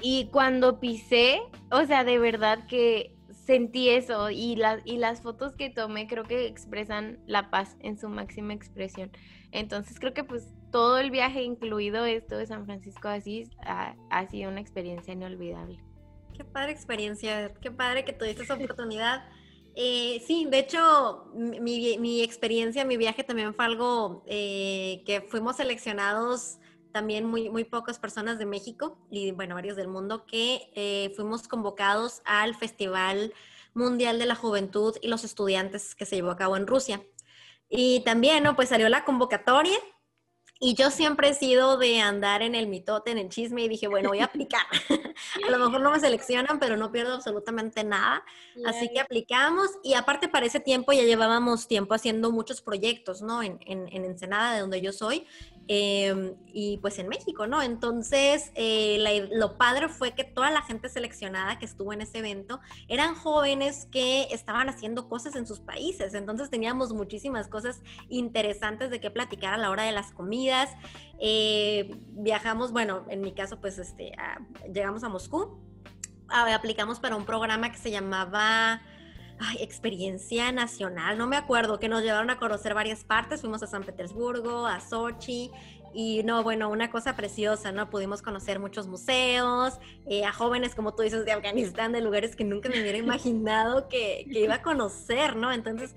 Y 0.01 0.27
cuando 0.31 0.79
pisé, 0.79 1.41
o 1.71 1.85
sea, 1.85 2.03
de 2.03 2.19
verdad 2.19 2.67
que 2.67 3.15
sentí 3.45 3.89
eso 3.89 4.29
y, 4.29 4.55
las 4.55 4.81
y 4.85 4.97
las 4.97 5.21
fotos 5.21 5.55
que 5.55 5.69
tomé 5.69 6.07
creo 6.07 6.23
que 6.23 6.45
expresan 6.45 7.19
la 7.25 7.49
paz 7.49 7.77
en 7.79 7.97
su 7.97 8.09
máxima 8.09 8.53
expresión. 8.53 9.11
Entonces 9.51 9.99
creo 9.99 10.13
que 10.13 10.23
pues 10.23 10.53
todo 10.71 10.97
el 10.97 11.09
viaje, 11.09 11.41
incluido 11.41 12.05
esto 12.05 12.37
de 12.37 12.45
San 12.45 12.65
Francisco 12.65 13.07
de 13.07 13.15
Asís, 13.15 13.49
ha, 13.65 13.95
ha 14.09 14.27
sido 14.27 14.51
una 14.51 14.59
experiencia 14.59 15.13
inolvidable. 15.13 15.79
Qué 16.35 16.43
padre 16.43 16.71
experiencia, 16.71 17.53
qué 17.61 17.71
padre 17.71 18.03
que 18.03 18.13
tuviste 18.13 18.43
esa 18.43 18.53
oportunidad. 18.55 19.27
Eh, 19.75 20.23
sí, 20.25 20.47
de 20.49 20.59
hecho, 20.59 21.31
mi, 21.33 22.21
experiencia, 22.21 22.85
mi 22.85 22.97
viaje 22.97 23.23
también 23.23 23.53
fue 23.53 23.65
algo 23.65 24.23
eh, 24.25 25.03
que 25.05 25.21
fuimos 25.21 25.57
seleccionados 25.57 26.59
también 26.93 27.25
muy, 27.25 27.49
muy 27.49 27.65
pocas 27.65 27.99
personas 27.99 28.39
de 28.39 28.45
México 28.45 28.97
y 29.11 29.31
bueno, 29.31 29.55
varios 29.55 29.75
del 29.75 29.89
mundo 29.89 30.25
que 30.25 30.71
eh, 30.75 31.11
fuimos 31.17 31.45
convocados 31.49 32.21
al 32.23 32.55
Festival 32.55 33.33
Mundial 33.73 34.17
de 34.17 34.25
la 34.25 34.35
Juventud 34.35 34.95
y 35.01 35.09
los 35.09 35.25
Estudiantes 35.25 35.93
que 35.93 36.05
se 36.05 36.15
llevó 36.15 36.31
a 36.31 36.37
cabo 36.37 36.55
en 36.55 36.67
Rusia. 36.67 37.01
Y 37.67 37.99
también, 38.05 38.43
¿no? 38.43 38.55
Pues 38.55 38.69
salió 38.69 38.87
la 38.87 39.03
convocatoria 39.03 39.77
y 40.65 40.73
yo 40.73 40.89
siempre 40.89 41.29
he 41.29 41.33
sido 41.35 41.77
de 41.77 42.01
andar 42.01 42.41
en 42.41 42.55
el 42.55 42.65
mitote, 42.65 43.11
en 43.11 43.19
el 43.19 43.29
chisme, 43.29 43.61
y 43.61 43.69
dije, 43.69 43.87
bueno, 43.87 44.09
voy 44.09 44.21
a 44.21 44.25
aplicar. 44.25 44.65
a 45.47 45.51
lo 45.51 45.59
mejor 45.59 45.79
no 45.79 45.91
me 45.91 45.99
seleccionan, 45.99 46.57
pero 46.57 46.75
no 46.75 46.91
pierdo 46.91 47.13
absolutamente 47.13 47.83
nada. 47.83 48.23
Así 48.65 48.89
que 48.91 48.99
aplicamos. 48.99 49.69
Y 49.83 49.93
aparte, 49.93 50.27
para 50.27 50.47
ese 50.47 50.59
tiempo 50.59 50.91
ya 50.91 51.03
llevábamos 51.03 51.67
tiempo 51.67 51.93
haciendo 51.93 52.31
muchos 52.31 52.61
proyectos, 52.61 53.21
¿no? 53.21 53.43
En, 53.43 53.59
en, 53.67 53.87
en 53.91 54.05
Ensenada, 54.05 54.55
de 54.55 54.61
donde 54.61 54.81
yo 54.81 54.91
soy. 54.91 55.27
Em, 55.67 56.35
y 56.53 56.77
pues 56.77 56.99
en 56.99 57.07
México, 57.07 57.47
¿no? 57.47 57.59
Entonces, 57.63 58.51
eh, 58.53 59.27
lo 59.31 59.57
padre 59.57 59.89
fue 59.89 60.13
que 60.13 60.23
toda 60.23 60.51
la 60.51 60.61
gente 60.61 60.89
seleccionada 60.89 61.57
que 61.57 61.65
estuvo 61.65 61.91
en 61.91 62.01
ese 62.01 62.19
evento 62.19 62.59
eran 62.87 63.15
jóvenes 63.15 63.87
que 63.91 64.27
estaban 64.29 64.69
haciendo 64.69 65.09
cosas 65.09 65.35
en 65.35 65.47
sus 65.47 65.59
países. 65.59 66.13
Entonces 66.13 66.51
teníamos 66.51 66.93
muchísimas 66.93 67.47
cosas 67.47 67.81
interesantes 68.09 68.91
de 68.91 68.99
qué 68.99 69.09
platicar 69.09 69.55
a 69.55 69.57
la 69.57 69.71
hora 69.71 69.83
de 69.83 69.91
las 69.91 70.11
comidas. 70.11 70.69
Eh, 71.19 71.97
viajamos, 72.09 72.71
bueno, 72.71 73.05
en 73.09 73.21
mi 73.21 73.33
caso, 73.33 73.59
pues 73.59 73.79
este, 73.79 74.11
llegamos 74.71 75.03
a 75.03 75.09
Moscú, 75.09 75.59
aplicamos 76.27 76.99
para 76.99 77.15
un 77.15 77.25
programa 77.25 77.71
que 77.71 77.79
se 77.79 77.89
llamaba 77.89 78.83
ay, 79.39 79.57
experiencia 79.61 80.51
nacional, 80.51 81.17
no 81.17 81.27
me 81.27 81.35
acuerdo, 81.35 81.79
que 81.79 81.89
nos 81.89 82.03
llevaron 82.03 82.29
a 82.29 82.37
conocer 82.37 82.73
varias 82.73 83.03
partes, 83.03 83.41
fuimos 83.41 83.61
a 83.63 83.67
San 83.67 83.83
Petersburgo, 83.83 84.65
a 84.65 84.79
Sochi, 84.79 85.51
y 85.95 86.23
no, 86.23 86.43
bueno, 86.43 86.69
una 86.69 86.91
cosa 86.91 87.15
preciosa, 87.15 87.71
¿no? 87.71 87.89
Pudimos 87.89 88.21
conocer 88.21 88.59
muchos 88.59 88.85
museos, 88.85 89.79
eh, 90.05 90.25
a 90.25 90.33
jóvenes, 90.33 90.75
como 90.75 90.93
tú 90.93 91.03
dices, 91.03 91.23
de 91.23 91.31
Afganistán, 91.31 91.93
de 91.93 92.01
lugares 92.01 92.35
que 92.35 92.43
nunca 92.43 92.67
me 92.67 92.81
hubiera 92.81 92.97
imaginado 93.25 93.87
que, 93.87 94.27
que 94.29 94.41
iba 94.41 94.55
a 94.55 94.61
conocer, 94.61 95.37
¿no? 95.37 95.53
Entonces, 95.53 95.95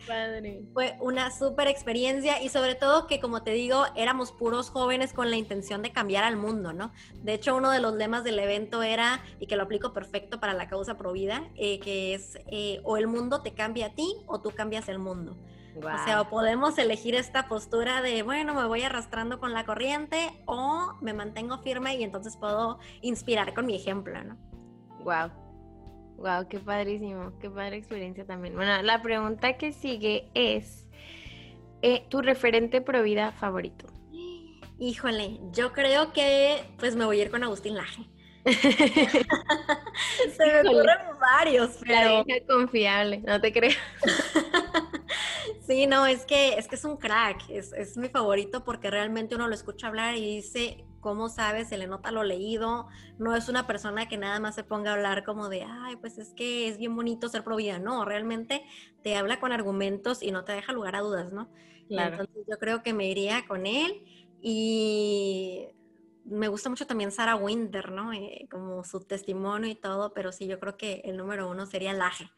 fue 0.73 0.97
una 1.01 1.37
súper 1.37 1.67
experiencia 1.67 2.41
y 2.41 2.49
sobre 2.49 2.77
todo 2.77 3.09
que, 3.09 3.19
como 3.19 3.43
te 3.43 3.51
digo, 3.51 3.87
éramos 3.97 4.31
puros 4.31 4.71
jóvenes 4.71 5.13
con 5.13 5.31
la 5.31 5.37
intención 5.37 5.83
de 5.83 5.91
cambiar 5.91 6.23
al 6.23 6.37
mundo, 6.37 6.73
¿no? 6.73 6.93
De 7.15 7.35
hecho, 7.35 7.57
uno 7.57 7.73
de 7.73 7.81
los 7.81 7.95
lemas 7.95 8.23
del 8.23 8.39
evento 8.39 8.85
era, 8.85 9.25
y 9.41 9.49
que 9.49 9.57
lo 9.57 9.65
aplico 9.65 9.93
perfecto 9.93 10.39
para 10.39 10.53
la 10.55 10.69
causa 10.69 10.97
Provida, 10.97 11.51
eh, 11.57 11.81
que 11.81 12.15
es, 12.15 12.39
eh, 12.47 12.81
o 12.85 12.99
el 12.99 13.09
mundo 13.09 13.43
te 13.43 13.53
cambia 13.53 13.87
a 13.87 13.95
ti 13.97 14.15
o 14.27 14.41
tú 14.41 14.53
cambias 14.53 14.89
el 14.89 15.01
mundo. 15.01 15.37
O 15.87 16.05
sea, 16.05 16.25
podemos 16.29 16.77
elegir 16.79 17.15
esta 17.15 17.49
postura 17.49 18.03
de, 18.03 18.23
bueno, 18.23 18.55
me 18.55 18.67
voy 18.67 18.83
arrastrando 18.83 19.39
con 19.39 19.53
la 19.53 19.65
corriente 19.65 20.31
o 20.47 20.95
me 21.01 21.13
mantengo 21.13 21.59
firme 21.59 21.97
y 21.97 22.03
entonces 22.03 22.37
puedo 22.37 22.79
inspirar 23.01 23.55
con 23.55 23.67
mi 23.67 23.77
ejemplo, 23.77 24.23
¿no? 24.25 24.37
Wow. 25.05 25.31
Wow, 26.17 26.49
qué 26.49 26.59
padrísimo, 26.59 27.39
qué 27.39 27.49
padre 27.49 27.77
experiencia 27.77 28.27
también. 28.27 28.57
Bueno, 28.57 28.83
la 28.83 29.01
pregunta 29.03 29.57
que 29.57 29.73
sigue 29.73 30.29
es 30.35 30.89
eh, 31.83 32.07
tu 32.09 32.23
referente 32.23 32.81
pro 32.81 33.03
vida 33.03 33.31
favorito. 33.33 33.87
Híjole, 34.81 35.39
yo 35.53 35.73
creo 35.73 36.13
que 36.13 36.65
pues 36.79 36.97
me 36.97 37.05
voy 37.05 37.21
a 37.21 37.25
ir 37.25 37.31
con 37.31 37.45
Agustín 37.45 37.77
Laje. 37.77 38.05
Se 38.45 38.57
me 40.47 40.61
ocurren 40.61 40.99
varios, 41.21 41.79
pero. 41.87 42.25
La 42.27 42.41
confiable, 42.47 43.19
no 43.19 43.39
te 43.41 43.53
creo. 43.53 43.77
sí, 45.69 45.87
no, 45.87 46.07
es 46.07 46.25
que 46.25 46.55
es 46.55 46.67
que 46.67 46.75
es 46.75 46.85
un 46.85 46.97
crack, 46.97 47.49
es, 47.51 47.73
es, 47.73 47.97
mi 47.97 48.09
favorito 48.09 48.65
porque 48.65 48.91
realmente 48.91 49.37
uno 49.37 49.47
lo 49.47 49.55
escucha 49.55 49.87
hablar 49.87 50.17
y 50.17 50.37
dice, 50.37 50.85
¿cómo 51.01 51.29
sabes? 51.29 51.69
Se 51.69 51.77
le 51.77 51.87
nota 51.87 52.11
lo 52.11 52.25
leído, 52.25 52.89
no 53.19 53.37
es 53.37 53.49
una 53.49 53.67
persona 53.67 54.09
que 54.09 54.17
nada 54.17 54.41
más 54.41 54.55
se 54.55 54.65
ponga 54.65 54.91
a 54.91 54.95
hablar 54.95 55.25
como 55.25 55.49
de, 55.49 55.63
ay, 55.63 55.97
pues 55.97 56.19
es 56.19 56.31
que 56.31 56.69
es 56.69 56.79
bien 56.79 56.97
bonito 56.97 57.29
ser 57.29 57.45
pro 57.45 57.57
vida, 57.57 57.79
no, 57.79 58.05
realmente 58.05 58.65
te 59.03 59.17
habla 59.17 59.39
con 59.39 59.53
argumentos 59.53 60.23
y 60.23 60.31
no 60.31 60.45
te 60.45 60.53
deja 60.53 60.73
lugar 60.73 60.97
a 60.97 61.01
dudas, 61.01 61.33
¿no? 61.33 61.51
Claro. 61.87 62.17
Entonces 62.17 62.45
yo 62.49 62.59
creo 62.59 62.83
que 62.83 62.93
me 62.93 63.07
iría 63.09 63.47
con 63.47 63.67
él 63.67 64.03
y 64.41 65.69
me 66.25 66.49
gusta 66.49 66.69
mucho 66.69 66.87
también 66.87 67.13
Sarah 67.13 67.37
Winter, 67.37 67.91
¿no? 67.91 68.13
Eh, 68.13 68.49
como 68.51 68.85
su 68.85 69.01
testimonio 69.01 69.71
y 69.71 69.75
todo, 69.75 70.13
pero 70.13 70.33
sí, 70.33 70.47
yo 70.47 70.59
creo 70.59 70.77
que 70.77 71.03
el 71.05 71.17
número 71.17 71.49
uno 71.49 71.67
sería 71.67 71.93
Laje. 71.93 72.31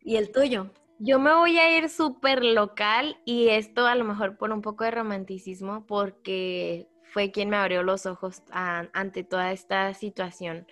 ¿Y 0.00 0.16
el 0.16 0.32
tuyo? 0.32 0.70
Yo 1.06 1.18
me 1.18 1.34
voy 1.34 1.58
a 1.58 1.76
ir 1.76 1.90
súper 1.90 2.42
local 2.42 3.18
y 3.26 3.48
esto 3.48 3.86
a 3.86 3.94
lo 3.94 4.06
mejor 4.06 4.38
por 4.38 4.50
un 4.52 4.62
poco 4.62 4.84
de 4.84 4.90
romanticismo 4.90 5.84
porque 5.86 6.88
fue 7.02 7.30
quien 7.30 7.50
me 7.50 7.58
abrió 7.58 7.82
los 7.82 8.06
ojos 8.06 8.42
ante 8.50 9.22
toda 9.22 9.52
esta 9.52 9.92
situación 9.92 10.66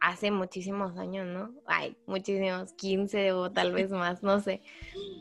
hace 0.00 0.30
muchísimos 0.30 0.96
años, 0.98 1.26
¿no? 1.26 1.52
Ay, 1.66 1.96
muchísimos, 2.06 2.72
15 2.74 3.32
o 3.32 3.50
tal 3.50 3.72
vez 3.72 3.90
más, 3.90 4.22
no 4.22 4.40
sé. 4.40 4.60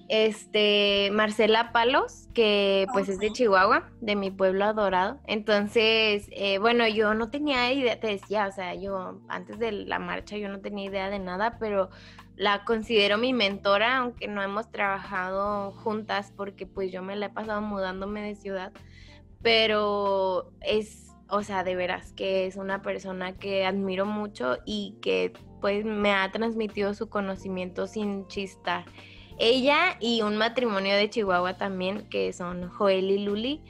Este, 0.09 1.09
Marcela 1.11 1.71
Palos, 1.71 2.29
que 2.33 2.85
pues 2.93 3.09
es 3.09 3.19
de 3.19 3.31
Chihuahua, 3.31 3.89
de 4.01 4.15
mi 4.15 4.31
pueblo 4.31 4.65
adorado. 4.65 5.19
Entonces, 5.25 6.27
eh, 6.31 6.59
bueno, 6.59 6.87
yo 6.87 7.13
no 7.13 7.29
tenía 7.29 7.71
idea, 7.73 7.99
te 7.99 8.07
decía, 8.07 8.47
o 8.47 8.51
sea, 8.51 8.75
yo 8.75 9.19
antes 9.27 9.59
de 9.59 9.71
la 9.71 9.99
marcha 9.99 10.37
yo 10.37 10.49
no 10.49 10.59
tenía 10.59 10.85
idea 10.85 11.09
de 11.09 11.19
nada, 11.19 11.57
pero 11.59 11.89
la 12.35 12.63
considero 12.65 13.17
mi 13.17 13.33
mentora, 13.33 13.97
aunque 13.97 14.27
no 14.27 14.41
hemos 14.43 14.69
trabajado 14.71 15.71
juntas 15.71 16.31
porque 16.35 16.67
pues 16.67 16.91
yo 16.91 17.01
me 17.01 17.15
la 17.15 17.27
he 17.27 17.29
pasado 17.29 17.61
mudándome 17.61 18.21
de 18.21 18.35
ciudad, 18.35 18.71
pero 19.41 20.51
es 20.61 21.06
o 21.29 21.43
sea, 21.43 21.63
de 21.63 21.75
veras 21.75 22.13
que 22.13 22.45
es 22.45 22.55
una 22.55 22.81
persona 22.81 23.33
que 23.33 23.65
admiro 23.65 24.05
mucho 24.05 24.57
y 24.65 24.95
que 25.01 25.33
pues 25.61 25.85
me 25.85 26.13
ha 26.13 26.31
transmitido 26.31 26.93
su 26.93 27.09
conocimiento 27.09 27.87
sin 27.87 28.27
chistar. 28.27 28.85
Ella 29.39 29.97
y 29.99 30.21
un 30.21 30.37
matrimonio 30.37 30.95
de 30.95 31.09
Chihuahua 31.09 31.57
también, 31.57 32.07
que 32.09 32.33
son 32.33 32.69
Joel 32.69 33.11
y 33.11 33.19
Luli, 33.19 33.61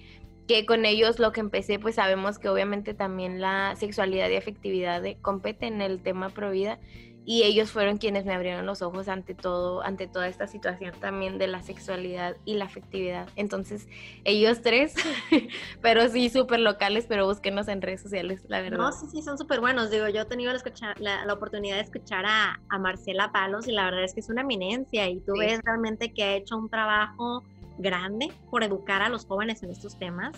que 0.47 0.65
con 0.65 0.85
ellos 0.85 1.19
lo 1.19 1.33
que 1.33 1.41
empecé, 1.41 1.77
pues 1.77 1.95
sabemos 1.95 2.39
que 2.39 2.47
obviamente 2.47 2.93
también 2.93 3.41
la 3.41 3.75
sexualidad 3.75 4.29
y 4.29 4.37
afectividad 4.37 5.03
compete 5.21 5.67
en 5.67 5.81
el 5.81 6.01
tema 6.01 6.29
pro 6.29 6.51
vida 6.51 6.79
y 7.29 7.43
ellos 7.43 7.71
fueron 7.71 7.97
quienes 7.97 8.23
me 8.23 8.33
abrieron 8.33 8.65
los 8.65 8.81
ojos 8.81 9.09
ante 9.09 9.35
todo, 9.35 9.83
ante 9.83 10.07
toda 10.07 10.29
esta 10.29 10.47
situación 10.47 10.93
también 11.01 11.37
de 11.37 11.47
la 11.47 11.61
sexualidad 11.61 12.37
y 12.45 12.53
la 12.53 12.63
afectividad. 12.63 13.27
Entonces, 13.35 13.89
ellos 14.23 14.61
tres, 14.61 14.95
pero 15.81 16.07
sí 16.07 16.29
súper 16.29 16.61
locales, 16.61 17.05
pero 17.05 17.25
búsquenos 17.25 17.67
en 17.67 17.81
redes 17.81 18.01
sociales, 18.01 18.45
la 18.47 18.61
verdad. 18.61 18.77
No, 18.77 18.93
sí, 18.93 19.07
sí, 19.11 19.21
son 19.21 19.37
súper 19.37 19.59
buenos. 19.59 19.91
Digo, 19.91 20.07
yo 20.07 20.21
he 20.21 20.25
tenido 20.25 20.53
la, 20.53 20.57
escuchar, 20.57 20.97
la, 21.01 21.33
oportunidad 21.33 21.75
de 21.75 21.81
escuchar 21.81 22.23
a, 22.25 22.61
Marcela 22.79 23.33
Palos 23.33 23.67
y 23.67 23.73
la 23.73 23.83
verdad 23.83 24.05
es 24.05 24.13
que 24.13 24.21
es 24.21 24.29
una 24.29 24.43
eminencia 24.43 25.09
y 25.09 25.19
tú 25.19 25.33
ves 25.37 25.59
realmente 25.65 26.13
que 26.13 26.23
ha 26.23 26.33
hecho 26.33 26.55
un 26.55 26.69
trabajo 26.69 27.43
grande 27.77 28.31
por 28.49 28.63
educar 28.63 29.01
a 29.01 29.09
los 29.09 29.25
jóvenes 29.25 29.63
en 29.63 29.71
estos 29.71 29.99
temas 29.99 30.31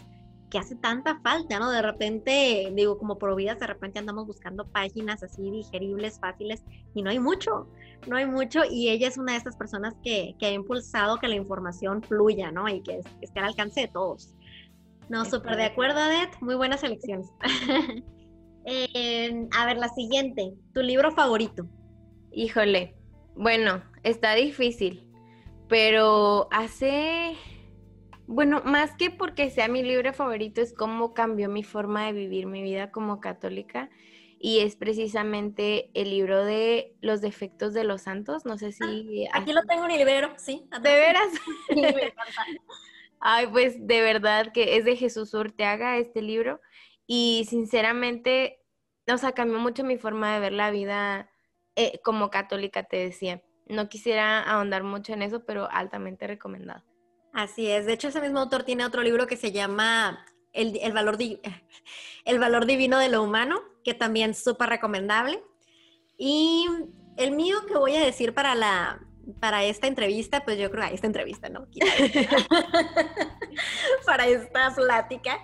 que 0.50 0.58
hace 0.58 0.75
tanta 0.75 1.20
falta, 1.22 1.60
¿no? 1.60 1.70
De 1.70 1.82
repente, 1.82 2.72
digo, 2.74 2.98
como 2.98 3.18
providas, 3.18 3.60
de 3.60 3.68
repente 3.68 4.00
andamos 4.00 4.25
buscando 4.25 4.68
páginas 4.68 5.22
así 5.24 5.50
digeribles, 5.50 6.20
fáciles, 6.20 6.64
y 6.94 7.01
no 7.01 7.09
hay 7.09 7.20
mucho, 7.20 7.68
no 8.07 8.16
hay 8.16 8.25
mucho, 8.25 8.62
y 8.70 8.90
ella 8.90 9.07
es 9.07 9.18
una 9.18 9.33
de 9.33 9.38
estas 9.38 9.55
personas 9.55 9.96
que, 10.03 10.35
que 10.40 10.48
ha 10.48 10.51
impulsado 10.51 11.18
que 11.18 11.27
la 11.27 11.35
información 11.35 12.01
fluya, 12.01 12.51
¿no? 12.51 12.68
Y 12.68 12.81
que, 12.81 13.01
esté 13.22 13.40
al 13.40 13.46
alcance 13.46 13.81
de 13.81 13.88
todos. 13.88 14.33
No, 15.09 15.25
súper 15.25 15.55
de 15.55 15.66
acuerdo, 15.66 16.00
Adet, 16.00 16.40
muy 16.42 16.55
buenas 16.55 16.83
elecciones. 16.83 17.27
Em, 18.66 19.50
a 19.57 19.66
ver, 19.66 19.77
la 19.77 19.90
siguiente, 19.90 20.53
tu 20.74 20.81
libro 20.81 21.12
favorito. 21.12 21.66
Híjole, 22.31 22.96
bueno, 23.35 23.81
está 24.03 24.35
difícil, 24.35 25.09
pero 25.68 26.48
hace 26.51 27.35
bueno, 28.29 28.61
más 28.63 28.96
que 28.96 29.09
porque 29.09 29.50
sea 29.50 29.68
mi 29.68 29.81
libro 29.81 30.13
favorito, 30.13 30.61
es 30.61 30.75
cómo 30.75 31.15
cambió 31.15 31.50
mi 31.50 31.63
forma 31.63 32.05
de 32.05 32.13
vivir 32.13 32.46
mi 32.46 32.61
vida 32.61 32.92
como 32.92 33.20
católica. 33.20 33.89
Y 34.37 34.59
es 34.59 34.75
precisamente 34.75 35.89
el 35.96 36.11
libro 36.11 36.46
de 36.46 36.96
Los 37.01 37.22
defectos 37.22 37.74
de 37.74 37.83
los 37.83 38.03
santos. 38.03 38.46
No 38.46 38.59
sé 38.59 38.72
si. 38.72 39.25
Ah, 39.33 39.39
aquí 39.39 39.51
lo 39.51 39.63
tengo 39.63 39.85
en 39.85 39.92
el 39.92 40.05
libro, 40.05 40.31
sí. 40.37 40.63
¿De 40.79 40.92
veras? 40.92 41.27
Ay, 43.20 43.48
pues 43.48 43.75
de 43.87 44.01
verdad 44.01 44.53
que 44.53 44.77
es 44.77 44.85
de 44.85 44.96
Jesús 44.96 45.33
Orteaga 45.33 45.98
este 45.98 46.22
libro. 46.22 46.61
Y 47.07 47.48
sinceramente, 47.50 48.61
o 49.11 49.18
sea, 49.18 49.31
cambió 49.31 49.57
mucho 49.57 49.83
mi 49.83 49.98
forma 49.98 50.35
de 50.35 50.39
ver 50.39 50.53
la 50.53 50.70
vida 50.70 51.31
eh, 51.75 52.00
como 52.03 52.29
católica, 52.29 52.83
te 52.83 52.98
decía. 52.98 53.42
No 53.65 53.89
quisiera 53.89 54.39
ahondar 54.44 54.83
mucho 54.83 55.13
en 55.13 55.24
eso, 55.24 55.46
pero 55.46 55.68
altamente 55.72 56.27
recomendado. 56.27 56.89
Así 57.33 57.68
es. 57.68 57.85
De 57.85 57.94
hecho, 57.94 58.07
ese 58.07 58.22
mismo 58.22 58.39
autor 58.39 58.63
tiene 58.63 58.85
otro 58.85 59.03
libro 59.03 59.27
que 59.27 59.37
se 59.37 59.51
llama 59.51 60.25
El, 60.53 60.94
valor, 60.94 61.18
el 62.25 62.39
valor 62.39 62.65
Divino 62.65 63.00
de 63.00 63.09
lo 63.09 63.24
Humano, 63.24 63.61
que 63.83 63.94
también 63.94 64.31
es 64.31 64.44
súper 64.44 64.70
recomendable. 64.70 65.44
Y 66.18 66.68
el 67.18 67.31
mío 67.31 67.65
que 67.68 67.77
voy 67.77 67.96
a 67.96 68.01
decir 68.01 68.33
para 68.33 68.55
la 68.55 69.00
para 69.39 69.63
esta 69.63 69.87
entrevista, 69.87 70.44
pues 70.44 70.57
yo 70.57 70.72
creo, 70.72 70.85
esta 70.85 71.07
entrevista, 71.07 71.50
¿no? 71.50 71.68
para 74.05 74.27
esta 74.27 74.74
plática. 74.74 75.39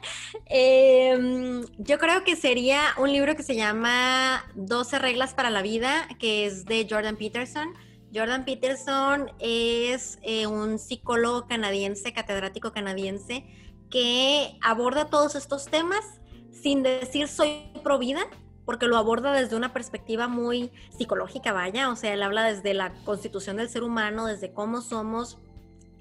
Em, 0.46 1.66
yo 1.78 2.00
creo 2.00 2.24
que 2.24 2.36
sería 2.36 2.82
un 2.98 3.12
libro 3.12 3.36
que 3.36 3.44
se 3.44 3.56
llama 3.56 4.44
12 4.56 5.00
reglas 5.00 5.34
para 5.34 5.50
la 5.50 5.62
vida, 5.62 6.08
que 6.20 6.46
es 6.46 6.66
de 6.66 6.88
Jordan 6.90 7.16
Peterson 7.16 7.74
Jordan 8.16 8.46
Peterson 8.46 9.30
es 9.40 10.20
eh, 10.22 10.48
un 10.48 10.80
psicólogo 10.80 11.48
canadiense, 11.48 12.14
catedrático 12.14 12.72
canadiense, 12.72 13.46
que 13.92 14.58
aborda 14.62 15.10
todos 15.10 15.36
estos 15.36 15.66
temas 15.66 16.22
sin 16.52 16.82
decir 16.82 17.28
soy 17.28 17.70
pro 17.84 18.00
vida, 18.00 18.22
porque 18.64 18.88
lo 18.88 18.96
aborda 18.96 19.34
desde 19.34 19.58
una 19.58 19.74
perspectiva 19.74 20.30
muy 20.30 20.72
psicológica, 20.98 21.52
vaya, 21.52 21.90
o 21.90 21.98
sea, 21.98 22.14
él 22.14 22.24
habla 22.24 22.46
desde 22.46 22.74
la 22.74 22.94
constitución 23.04 23.58
del 23.58 23.70
ser 23.70 23.84
humano, 23.84 24.26
desde 24.26 24.54
cómo 24.54 24.82
somos, 24.82 25.38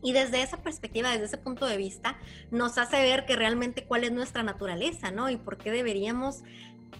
y 0.04 0.12
desde 0.12 0.42
esa 0.42 0.58
perspectiva, 0.58 1.10
desde 1.10 1.24
ese 1.24 1.38
punto 1.38 1.66
de 1.66 1.78
vista, 1.78 2.18
nos 2.50 2.76
hace 2.76 2.96
ver 3.02 3.24
que 3.24 3.36
realmente 3.36 3.86
cuál 3.86 4.04
es 4.04 4.12
nuestra 4.12 4.42
naturaleza, 4.42 5.10
¿no? 5.10 5.30
Y 5.30 5.36
por 5.36 5.56
qué 5.56 5.70
deberíamos 5.70 6.44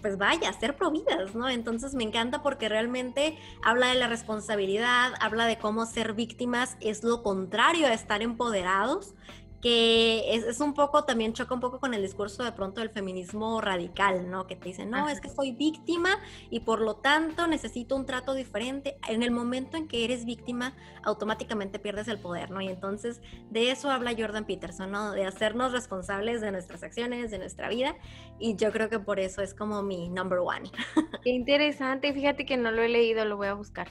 pues 0.01 0.17
vaya, 0.17 0.51
ser 0.53 0.75
providas, 0.75 1.35
¿no? 1.35 1.49
Entonces 1.49 1.93
me 1.93 2.03
encanta 2.03 2.41
porque 2.41 2.69
realmente 2.69 3.37
habla 3.63 3.87
de 3.87 3.95
la 3.95 4.07
responsabilidad, 4.07 5.13
habla 5.19 5.45
de 5.45 5.57
cómo 5.57 5.85
ser 5.85 6.13
víctimas 6.13 6.77
es 6.81 7.03
lo 7.03 7.23
contrario 7.23 7.87
a 7.87 7.93
estar 7.93 8.21
empoderados 8.21 9.13
que 9.61 10.35
es, 10.35 10.59
un 10.59 10.73
poco, 10.73 11.05
también 11.05 11.33
choca 11.33 11.53
un 11.53 11.59
poco 11.59 11.79
con 11.79 11.93
el 11.93 12.01
discurso 12.01 12.43
de 12.43 12.51
pronto 12.51 12.81
del 12.81 12.89
feminismo 12.89 13.61
radical, 13.61 14.29
¿no? 14.29 14.47
Que 14.47 14.55
te 14.55 14.69
dicen, 14.69 14.89
no, 14.89 15.09
es 15.09 15.21
que 15.21 15.29
soy 15.29 15.53
víctima 15.53 16.19
y 16.49 16.59
por 16.59 16.81
lo 16.81 16.97
tanto 16.97 17.47
necesito 17.47 17.95
un 17.95 18.05
trato 18.05 18.33
diferente. 18.33 18.97
En 19.07 19.23
el 19.23 19.31
momento 19.31 19.77
en 19.77 19.87
que 19.87 20.03
eres 20.03 20.25
víctima, 20.25 20.75
automáticamente 21.03 21.79
pierdes 21.79 22.07
el 22.07 22.19
poder, 22.19 22.51
¿no? 22.51 22.61
Y 22.61 22.67
entonces 22.67 23.21
de 23.49 23.71
eso 23.71 23.89
habla 23.89 24.13
Jordan 24.17 24.45
Peterson, 24.45 24.91
¿no? 24.91 25.11
De 25.13 25.25
hacernos 25.25 25.71
responsables 25.71 26.41
de 26.41 26.51
nuestras 26.51 26.83
acciones, 26.83 27.31
de 27.31 27.39
nuestra 27.39 27.69
vida. 27.69 27.95
Y 28.39 28.55
yo 28.55 28.71
creo 28.71 28.89
que 28.89 28.99
por 28.99 29.19
eso 29.19 29.41
es 29.41 29.53
como 29.53 29.81
mi 29.81 30.09
number 30.09 30.39
one. 30.39 30.69
Qué 31.23 31.31
interesante, 31.31 32.13
fíjate 32.13 32.45
que 32.45 32.57
no 32.57 32.71
lo 32.71 32.81
he 32.81 32.89
leído, 32.89 33.25
lo 33.25 33.37
voy 33.37 33.47
a 33.47 33.53
buscar. 33.53 33.87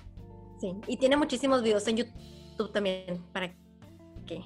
Sí, 0.61 0.73
y 0.87 0.97
tiene 0.99 1.17
muchísimos 1.17 1.63
videos 1.63 1.87
en 1.89 1.97
YouTube 1.97 2.73
también 2.73 3.23
para 3.33 3.53
que 4.27 4.41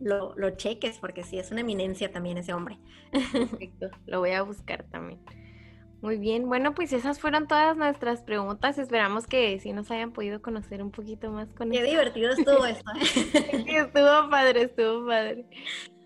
lo, 0.00 0.34
lo 0.36 0.50
cheques, 0.50 0.98
porque 0.98 1.22
sí, 1.22 1.38
es 1.38 1.50
una 1.50 1.60
eminencia 1.60 2.10
también 2.10 2.38
ese 2.38 2.52
hombre. 2.52 2.78
Perfecto, 3.12 3.90
lo 4.06 4.20
voy 4.20 4.32
a 4.32 4.42
buscar 4.42 4.84
también. 4.90 5.20
Muy 6.02 6.18
bien, 6.18 6.46
bueno, 6.46 6.74
pues 6.74 6.92
esas 6.92 7.18
fueron 7.18 7.48
todas 7.48 7.76
nuestras 7.76 8.22
preguntas. 8.22 8.78
Esperamos 8.78 9.26
que 9.26 9.58
sí 9.58 9.72
nos 9.72 9.90
hayan 9.90 10.12
podido 10.12 10.42
conocer 10.42 10.82
un 10.82 10.90
poquito 10.90 11.30
más 11.30 11.52
con 11.54 11.70
Qué 11.70 11.82
divertido 11.82 12.32
estuvo 12.32 12.64
esto. 12.66 12.90
¿eh? 12.94 13.64
estuvo 13.66 14.30
padre, 14.30 14.62
estuvo 14.62 15.06
padre. 15.06 15.46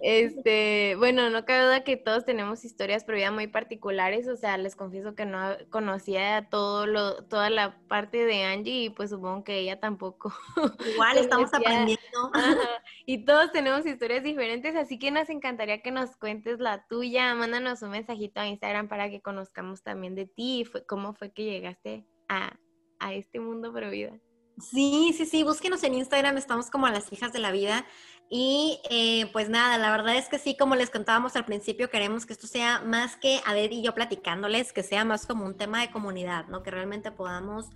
Este, 0.03 0.95
bueno, 0.97 1.29
no 1.29 1.45
cabe 1.45 1.65
duda 1.65 1.85
que 1.85 1.99
todos 1.99 2.25
tenemos 2.25 2.65
historias 2.65 3.05
pero 3.05 3.19
ya 3.19 3.31
muy 3.31 3.49
particulares, 3.49 4.29
o 4.29 4.37
sea, 4.37 4.57
les 4.57 4.75
confieso 4.75 5.15
que 5.15 5.27
no 5.27 5.57
conocía 5.69 6.49
todo 6.51 6.87
lo, 6.87 7.25
toda 7.25 7.51
la 7.51 7.79
parte 7.87 8.25
de 8.25 8.45
Angie 8.45 8.85
y 8.85 8.91
pues 8.91 9.11
supongo 9.11 9.45
que 9.45 9.59
ella 9.59 9.79
tampoco. 9.79 10.33
Igual 10.95 11.19
estamos 11.19 11.53
aprendiendo. 11.53 12.01
Y 13.07 13.25
todos 13.25 13.51
tenemos 13.51 13.85
historias 13.87 14.23
diferentes, 14.23 14.77
así 14.77 14.99
que 14.99 15.11
nos 15.11 15.29
encantaría 15.31 15.83
que 15.83 15.91
nos 15.91 16.17
cuentes 16.17 16.61
la 16.61 16.87
tuya, 16.87 17.35
mándanos 17.35 17.83
un 17.83 17.91
mensajito 17.91 18.41
a 18.41 18.47
Instagram 18.47 18.89
para 18.89 19.11
que 19.11 19.21
conozcamos 19.21 19.83
también 19.83 20.15
de 20.15 20.27
ti, 20.27 20.65
cómo 20.87 21.15
fue 21.15 21.33
que 21.33 21.45
llegaste 21.45 22.07
a, 22.29 22.57
a 23.01 23.15
este 23.15 23.41
mundo 23.41 23.73
pro 23.73 23.91
vida. 23.91 24.13
Sí, 24.61 25.15
sí, 25.17 25.27
sí, 25.27 25.43
búsquenos 25.43 25.83
en 25.85 25.95
Instagram, 25.95 26.37
estamos 26.37 26.71
como 26.71 26.87
a 26.87 26.91
las 26.91 27.13
hijas 27.13 27.33
de 27.33 27.39
la 27.39 27.51
vida. 27.51 27.85
Y 28.33 28.81
eh, 28.89 29.29
pues 29.33 29.49
nada, 29.49 29.77
la 29.77 29.91
verdad 29.91 30.17
es 30.17 30.29
que 30.29 30.39
sí, 30.39 30.57
como 30.57 30.77
les 30.77 30.91
contábamos 30.91 31.35
al 31.35 31.45
principio, 31.45 31.91
queremos 31.91 32.27
que 32.27 32.33
esto 32.33 32.47
sea 32.47 32.81
más 32.81 33.17
que 33.17 33.41
a 33.45 33.55
ver 33.55 33.73
y 33.73 33.83
yo 33.83 33.93
platicándoles, 33.93 34.73
que 34.73 34.85
sea 34.85 35.05
más 35.05 35.27
como 35.27 35.45
un 35.45 35.57
tema 35.57 35.81
de 35.81 35.91
comunidad, 35.91 36.47
¿no? 36.47 36.63
Que 36.63 36.71
realmente 36.71 37.11
podamos 37.11 37.71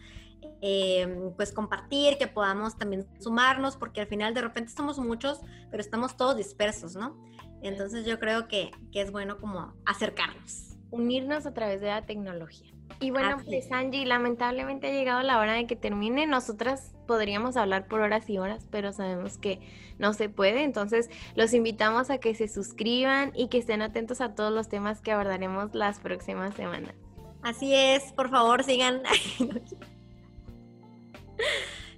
eh, 0.62 1.32
pues 1.36 1.52
compartir, 1.52 2.18
que 2.18 2.28
podamos 2.28 2.78
también 2.78 3.06
sumarnos, 3.20 3.76
porque 3.76 4.00
al 4.00 4.06
final 4.06 4.32
de 4.32 4.42
repente 4.42 4.72
somos 4.72 4.98
muchos, 4.98 5.40
pero 5.70 5.80
estamos 5.80 6.16
todos 6.16 6.36
dispersos, 6.36 6.94
¿no? 6.94 7.20
Entonces 7.62 8.06
yo 8.06 8.20
creo 8.20 8.46
que, 8.46 8.70
que 8.92 9.00
es 9.00 9.10
bueno 9.10 9.38
como 9.38 9.74
acercarnos. 9.86 10.73
Unirnos 10.94 11.46
a 11.46 11.52
través 11.52 11.80
de 11.80 11.88
la 11.88 12.02
tecnología. 12.02 12.72
Y 13.00 13.10
bueno, 13.10 13.38
pues 13.44 13.70
Angie, 13.72 14.06
lamentablemente 14.06 14.86
ha 14.86 14.90
llegado 14.92 15.22
la 15.22 15.38
hora 15.38 15.54
de 15.54 15.66
que 15.66 15.76
termine. 15.76 16.26
Nosotras 16.26 16.94
podríamos 17.06 17.56
hablar 17.56 17.86
por 17.88 18.00
horas 18.00 18.28
y 18.30 18.38
horas, 18.38 18.66
pero 18.70 18.92
sabemos 18.92 19.36
que 19.38 19.60
no 19.98 20.12
se 20.12 20.28
puede. 20.28 20.62
Entonces, 20.62 21.10
los 21.34 21.52
invitamos 21.54 22.10
a 22.10 22.18
que 22.18 22.34
se 22.34 22.46
suscriban 22.46 23.32
y 23.34 23.48
que 23.48 23.58
estén 23.58 23.82
atentos 23.82 24.20
a 24.20 24.34
todos 24.34 24.52
los 24.52 24.68
temas 24.68 25.00
que 25.00 25.12
abordaremos 25.12 25.74
las 25.74 25.98
próximas 25.98 26.54
semanas. 26.54 26.94
Así 27.42 27.74
es, 27.74 28.12
por 28.12 28.30
favor, 28.30 28.62
sigan. 28.62 29.02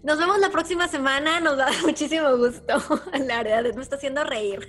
Nos 0.02 0.18
vemos 0.18 0.38
la 0.38 0.50
próxima 0.50 0.86
semana, 0.86 1.40
nos 1.40 1.56
da 1.56 1.68
muchísimo 1.84 2.36
gusto. 2.36 2.74
La 3.26 3.42
verdad, 3.42 3.74
me 3.74 3.82
está 3.82 3.96
haciendo 3.96 4.22
reír. 4.22 4.60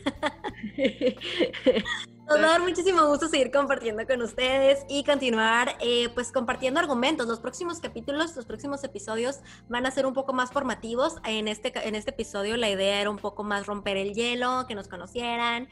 Nos 2.27 2.41
va 2.41 2.43
a 2.43 2.49
dar 2.49 2.61
muchísimo 2.61 3.07
gusto 3.07 3.29
seguir 3.29 3.51
compartiendo 3.51 4.05
con 4.05 4.21
ustedes 4.21 4.85
y 4.89 5.05
continuar 5.05 5.77
eh, 5.79 6.09
pues 6.13 6.33
compartiendo 6.33 6.77
argumentos. 6.77 7.25
Los 7.25 7.39
próximos 7.39 7.79
capítulos, 7.79 8.35
los 8.35 8.45
próximos 8.45 8.83
episodios 8.83 9.39
van 9.69 9.85
a 9.85 9.91
ser 9.91 10.05
un 10.05 10.13
poco 10.13 10.33
más 10.33 10.51
formativos. 10.51 11.15
En 11.23 11.47
este, 11.47 11.71
en 11.87 11.95
este 11.95 12.11
episodio 12.11 12.57
la 12.57 12.69
idea 12.69 12.99
era 12.99 13.09
un 13.09 13.17
poco 13.17 13.45
más 13.45 13.65
romper 13.65 13.95
el 13.95 14.13
hielo, 14.13 14.65
que 14.67 14.75
nos 14.75 14.89
conocieran, 14.89 15.69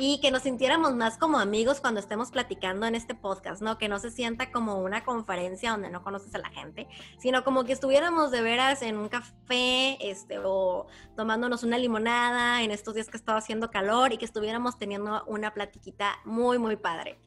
y 0.00 0.20
que 0.20 0.30
nos 0.30 0.44
sintiéramos 0.44 0.94
más 0.94 1.18
como 1.18 1.40
amigos 1.40 1.80
cuando 1.80 1.98
estemos 1.98 2.30
platicando 2.30 2.86
en 2.86 2.94
este 2.94 3.16
podcast, 3.16 3.60
¿no? 3.60 3.78
Que 3.78 3.88
no 3.88 3.98
se 3.98 4.12
sienta 4.12 4.52
como 4.52 4.76
una 4.80 5.02
conferencia 5.02 5.72
donde 5.72 5.90
no 5.90 6.04
conoces 6.04 6.32
a 6.36 6.38
la 6.38 6.50
gente, 6.50 6.86
sino 7.18 7.42
como 7.42 7.64
que 7.64 7.72
estuviéramos 7.72 8.30
de 8.30 8.40
veras 8.40 8.82
en 8.82 8.96
un 8.96 9.08
café, 9.08 9.98
este, 10.00 10.38
o 10.38 10.86
tomándonos 11.16 11.64
una 11.64 11.78
limonada 11.78 12.62
en 12.62 12.70
estos 12.70 12.94
días 12.94 13.08
que 13.08 13.16
estaba 13.16 13.38
haciendo 13.38 13.72
calor 13.72 14.12
y 14.12 14.18
que 14.18 14.24
estuviéramos 14.24 14.78
teniendo 14.78 15.24
una 15.26 15.52
platiquita 15.52 16.20
muy, 16.24 16.60
muy 16.60 16.76
padre. 16.76 17.18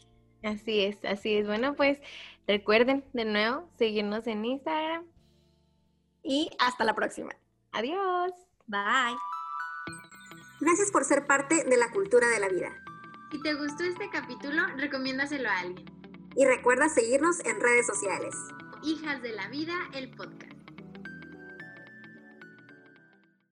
Así 0.42 0.86
es, 0.86 1.04
así 1.04 1.36
es. 1.36 1.48
Bueno, 1.48 1.76
pues 1.76 2.00
recuerden 2.48 3.04
de 3.12 3.26
nuevo 3.26 3.70
seguirnos 3.78 4.26
en 4.28 4.46
Instagram. 4.46 5.06
Y 6.24 6.50
hasta 6.58 6.86
la 6.86 6.96
próxima. 6.96 7.32
Adiós. 7.74 8.32
Bye. 8.66 9.18
Gracias 10.62 10.92
por 10.92 11.04
ser 11.04 11.26
parte 11.26 11.64
de 11.64 11.76
la 11.76 11.90
cultura 11.90 12.28
de 12.30 12.40
la 12.40 12.48
vida. 12.48 12.70
Si 13.32 13.42
te 13.42 13.56
gustó 13.56 13.84
este 13.84 14.12
capítulo, 14.12 14.62
recomiéndaselo 14.78 15.50
a 15.50 15.58
alguien. 15.58 15.90
Y 16.36 16.46
recuerda 16.46 16.88
seguirnos 16.88 17.40
en 17.46 17.60
redes 17.60 17.88
sociales. 17.88 18.36
Hijas 18.84 19.24
de 19.24 19.32
la 19.32 19.48
Vida, 19.48 19.74
el 19.96 20.12
podcast. 20.12 20.61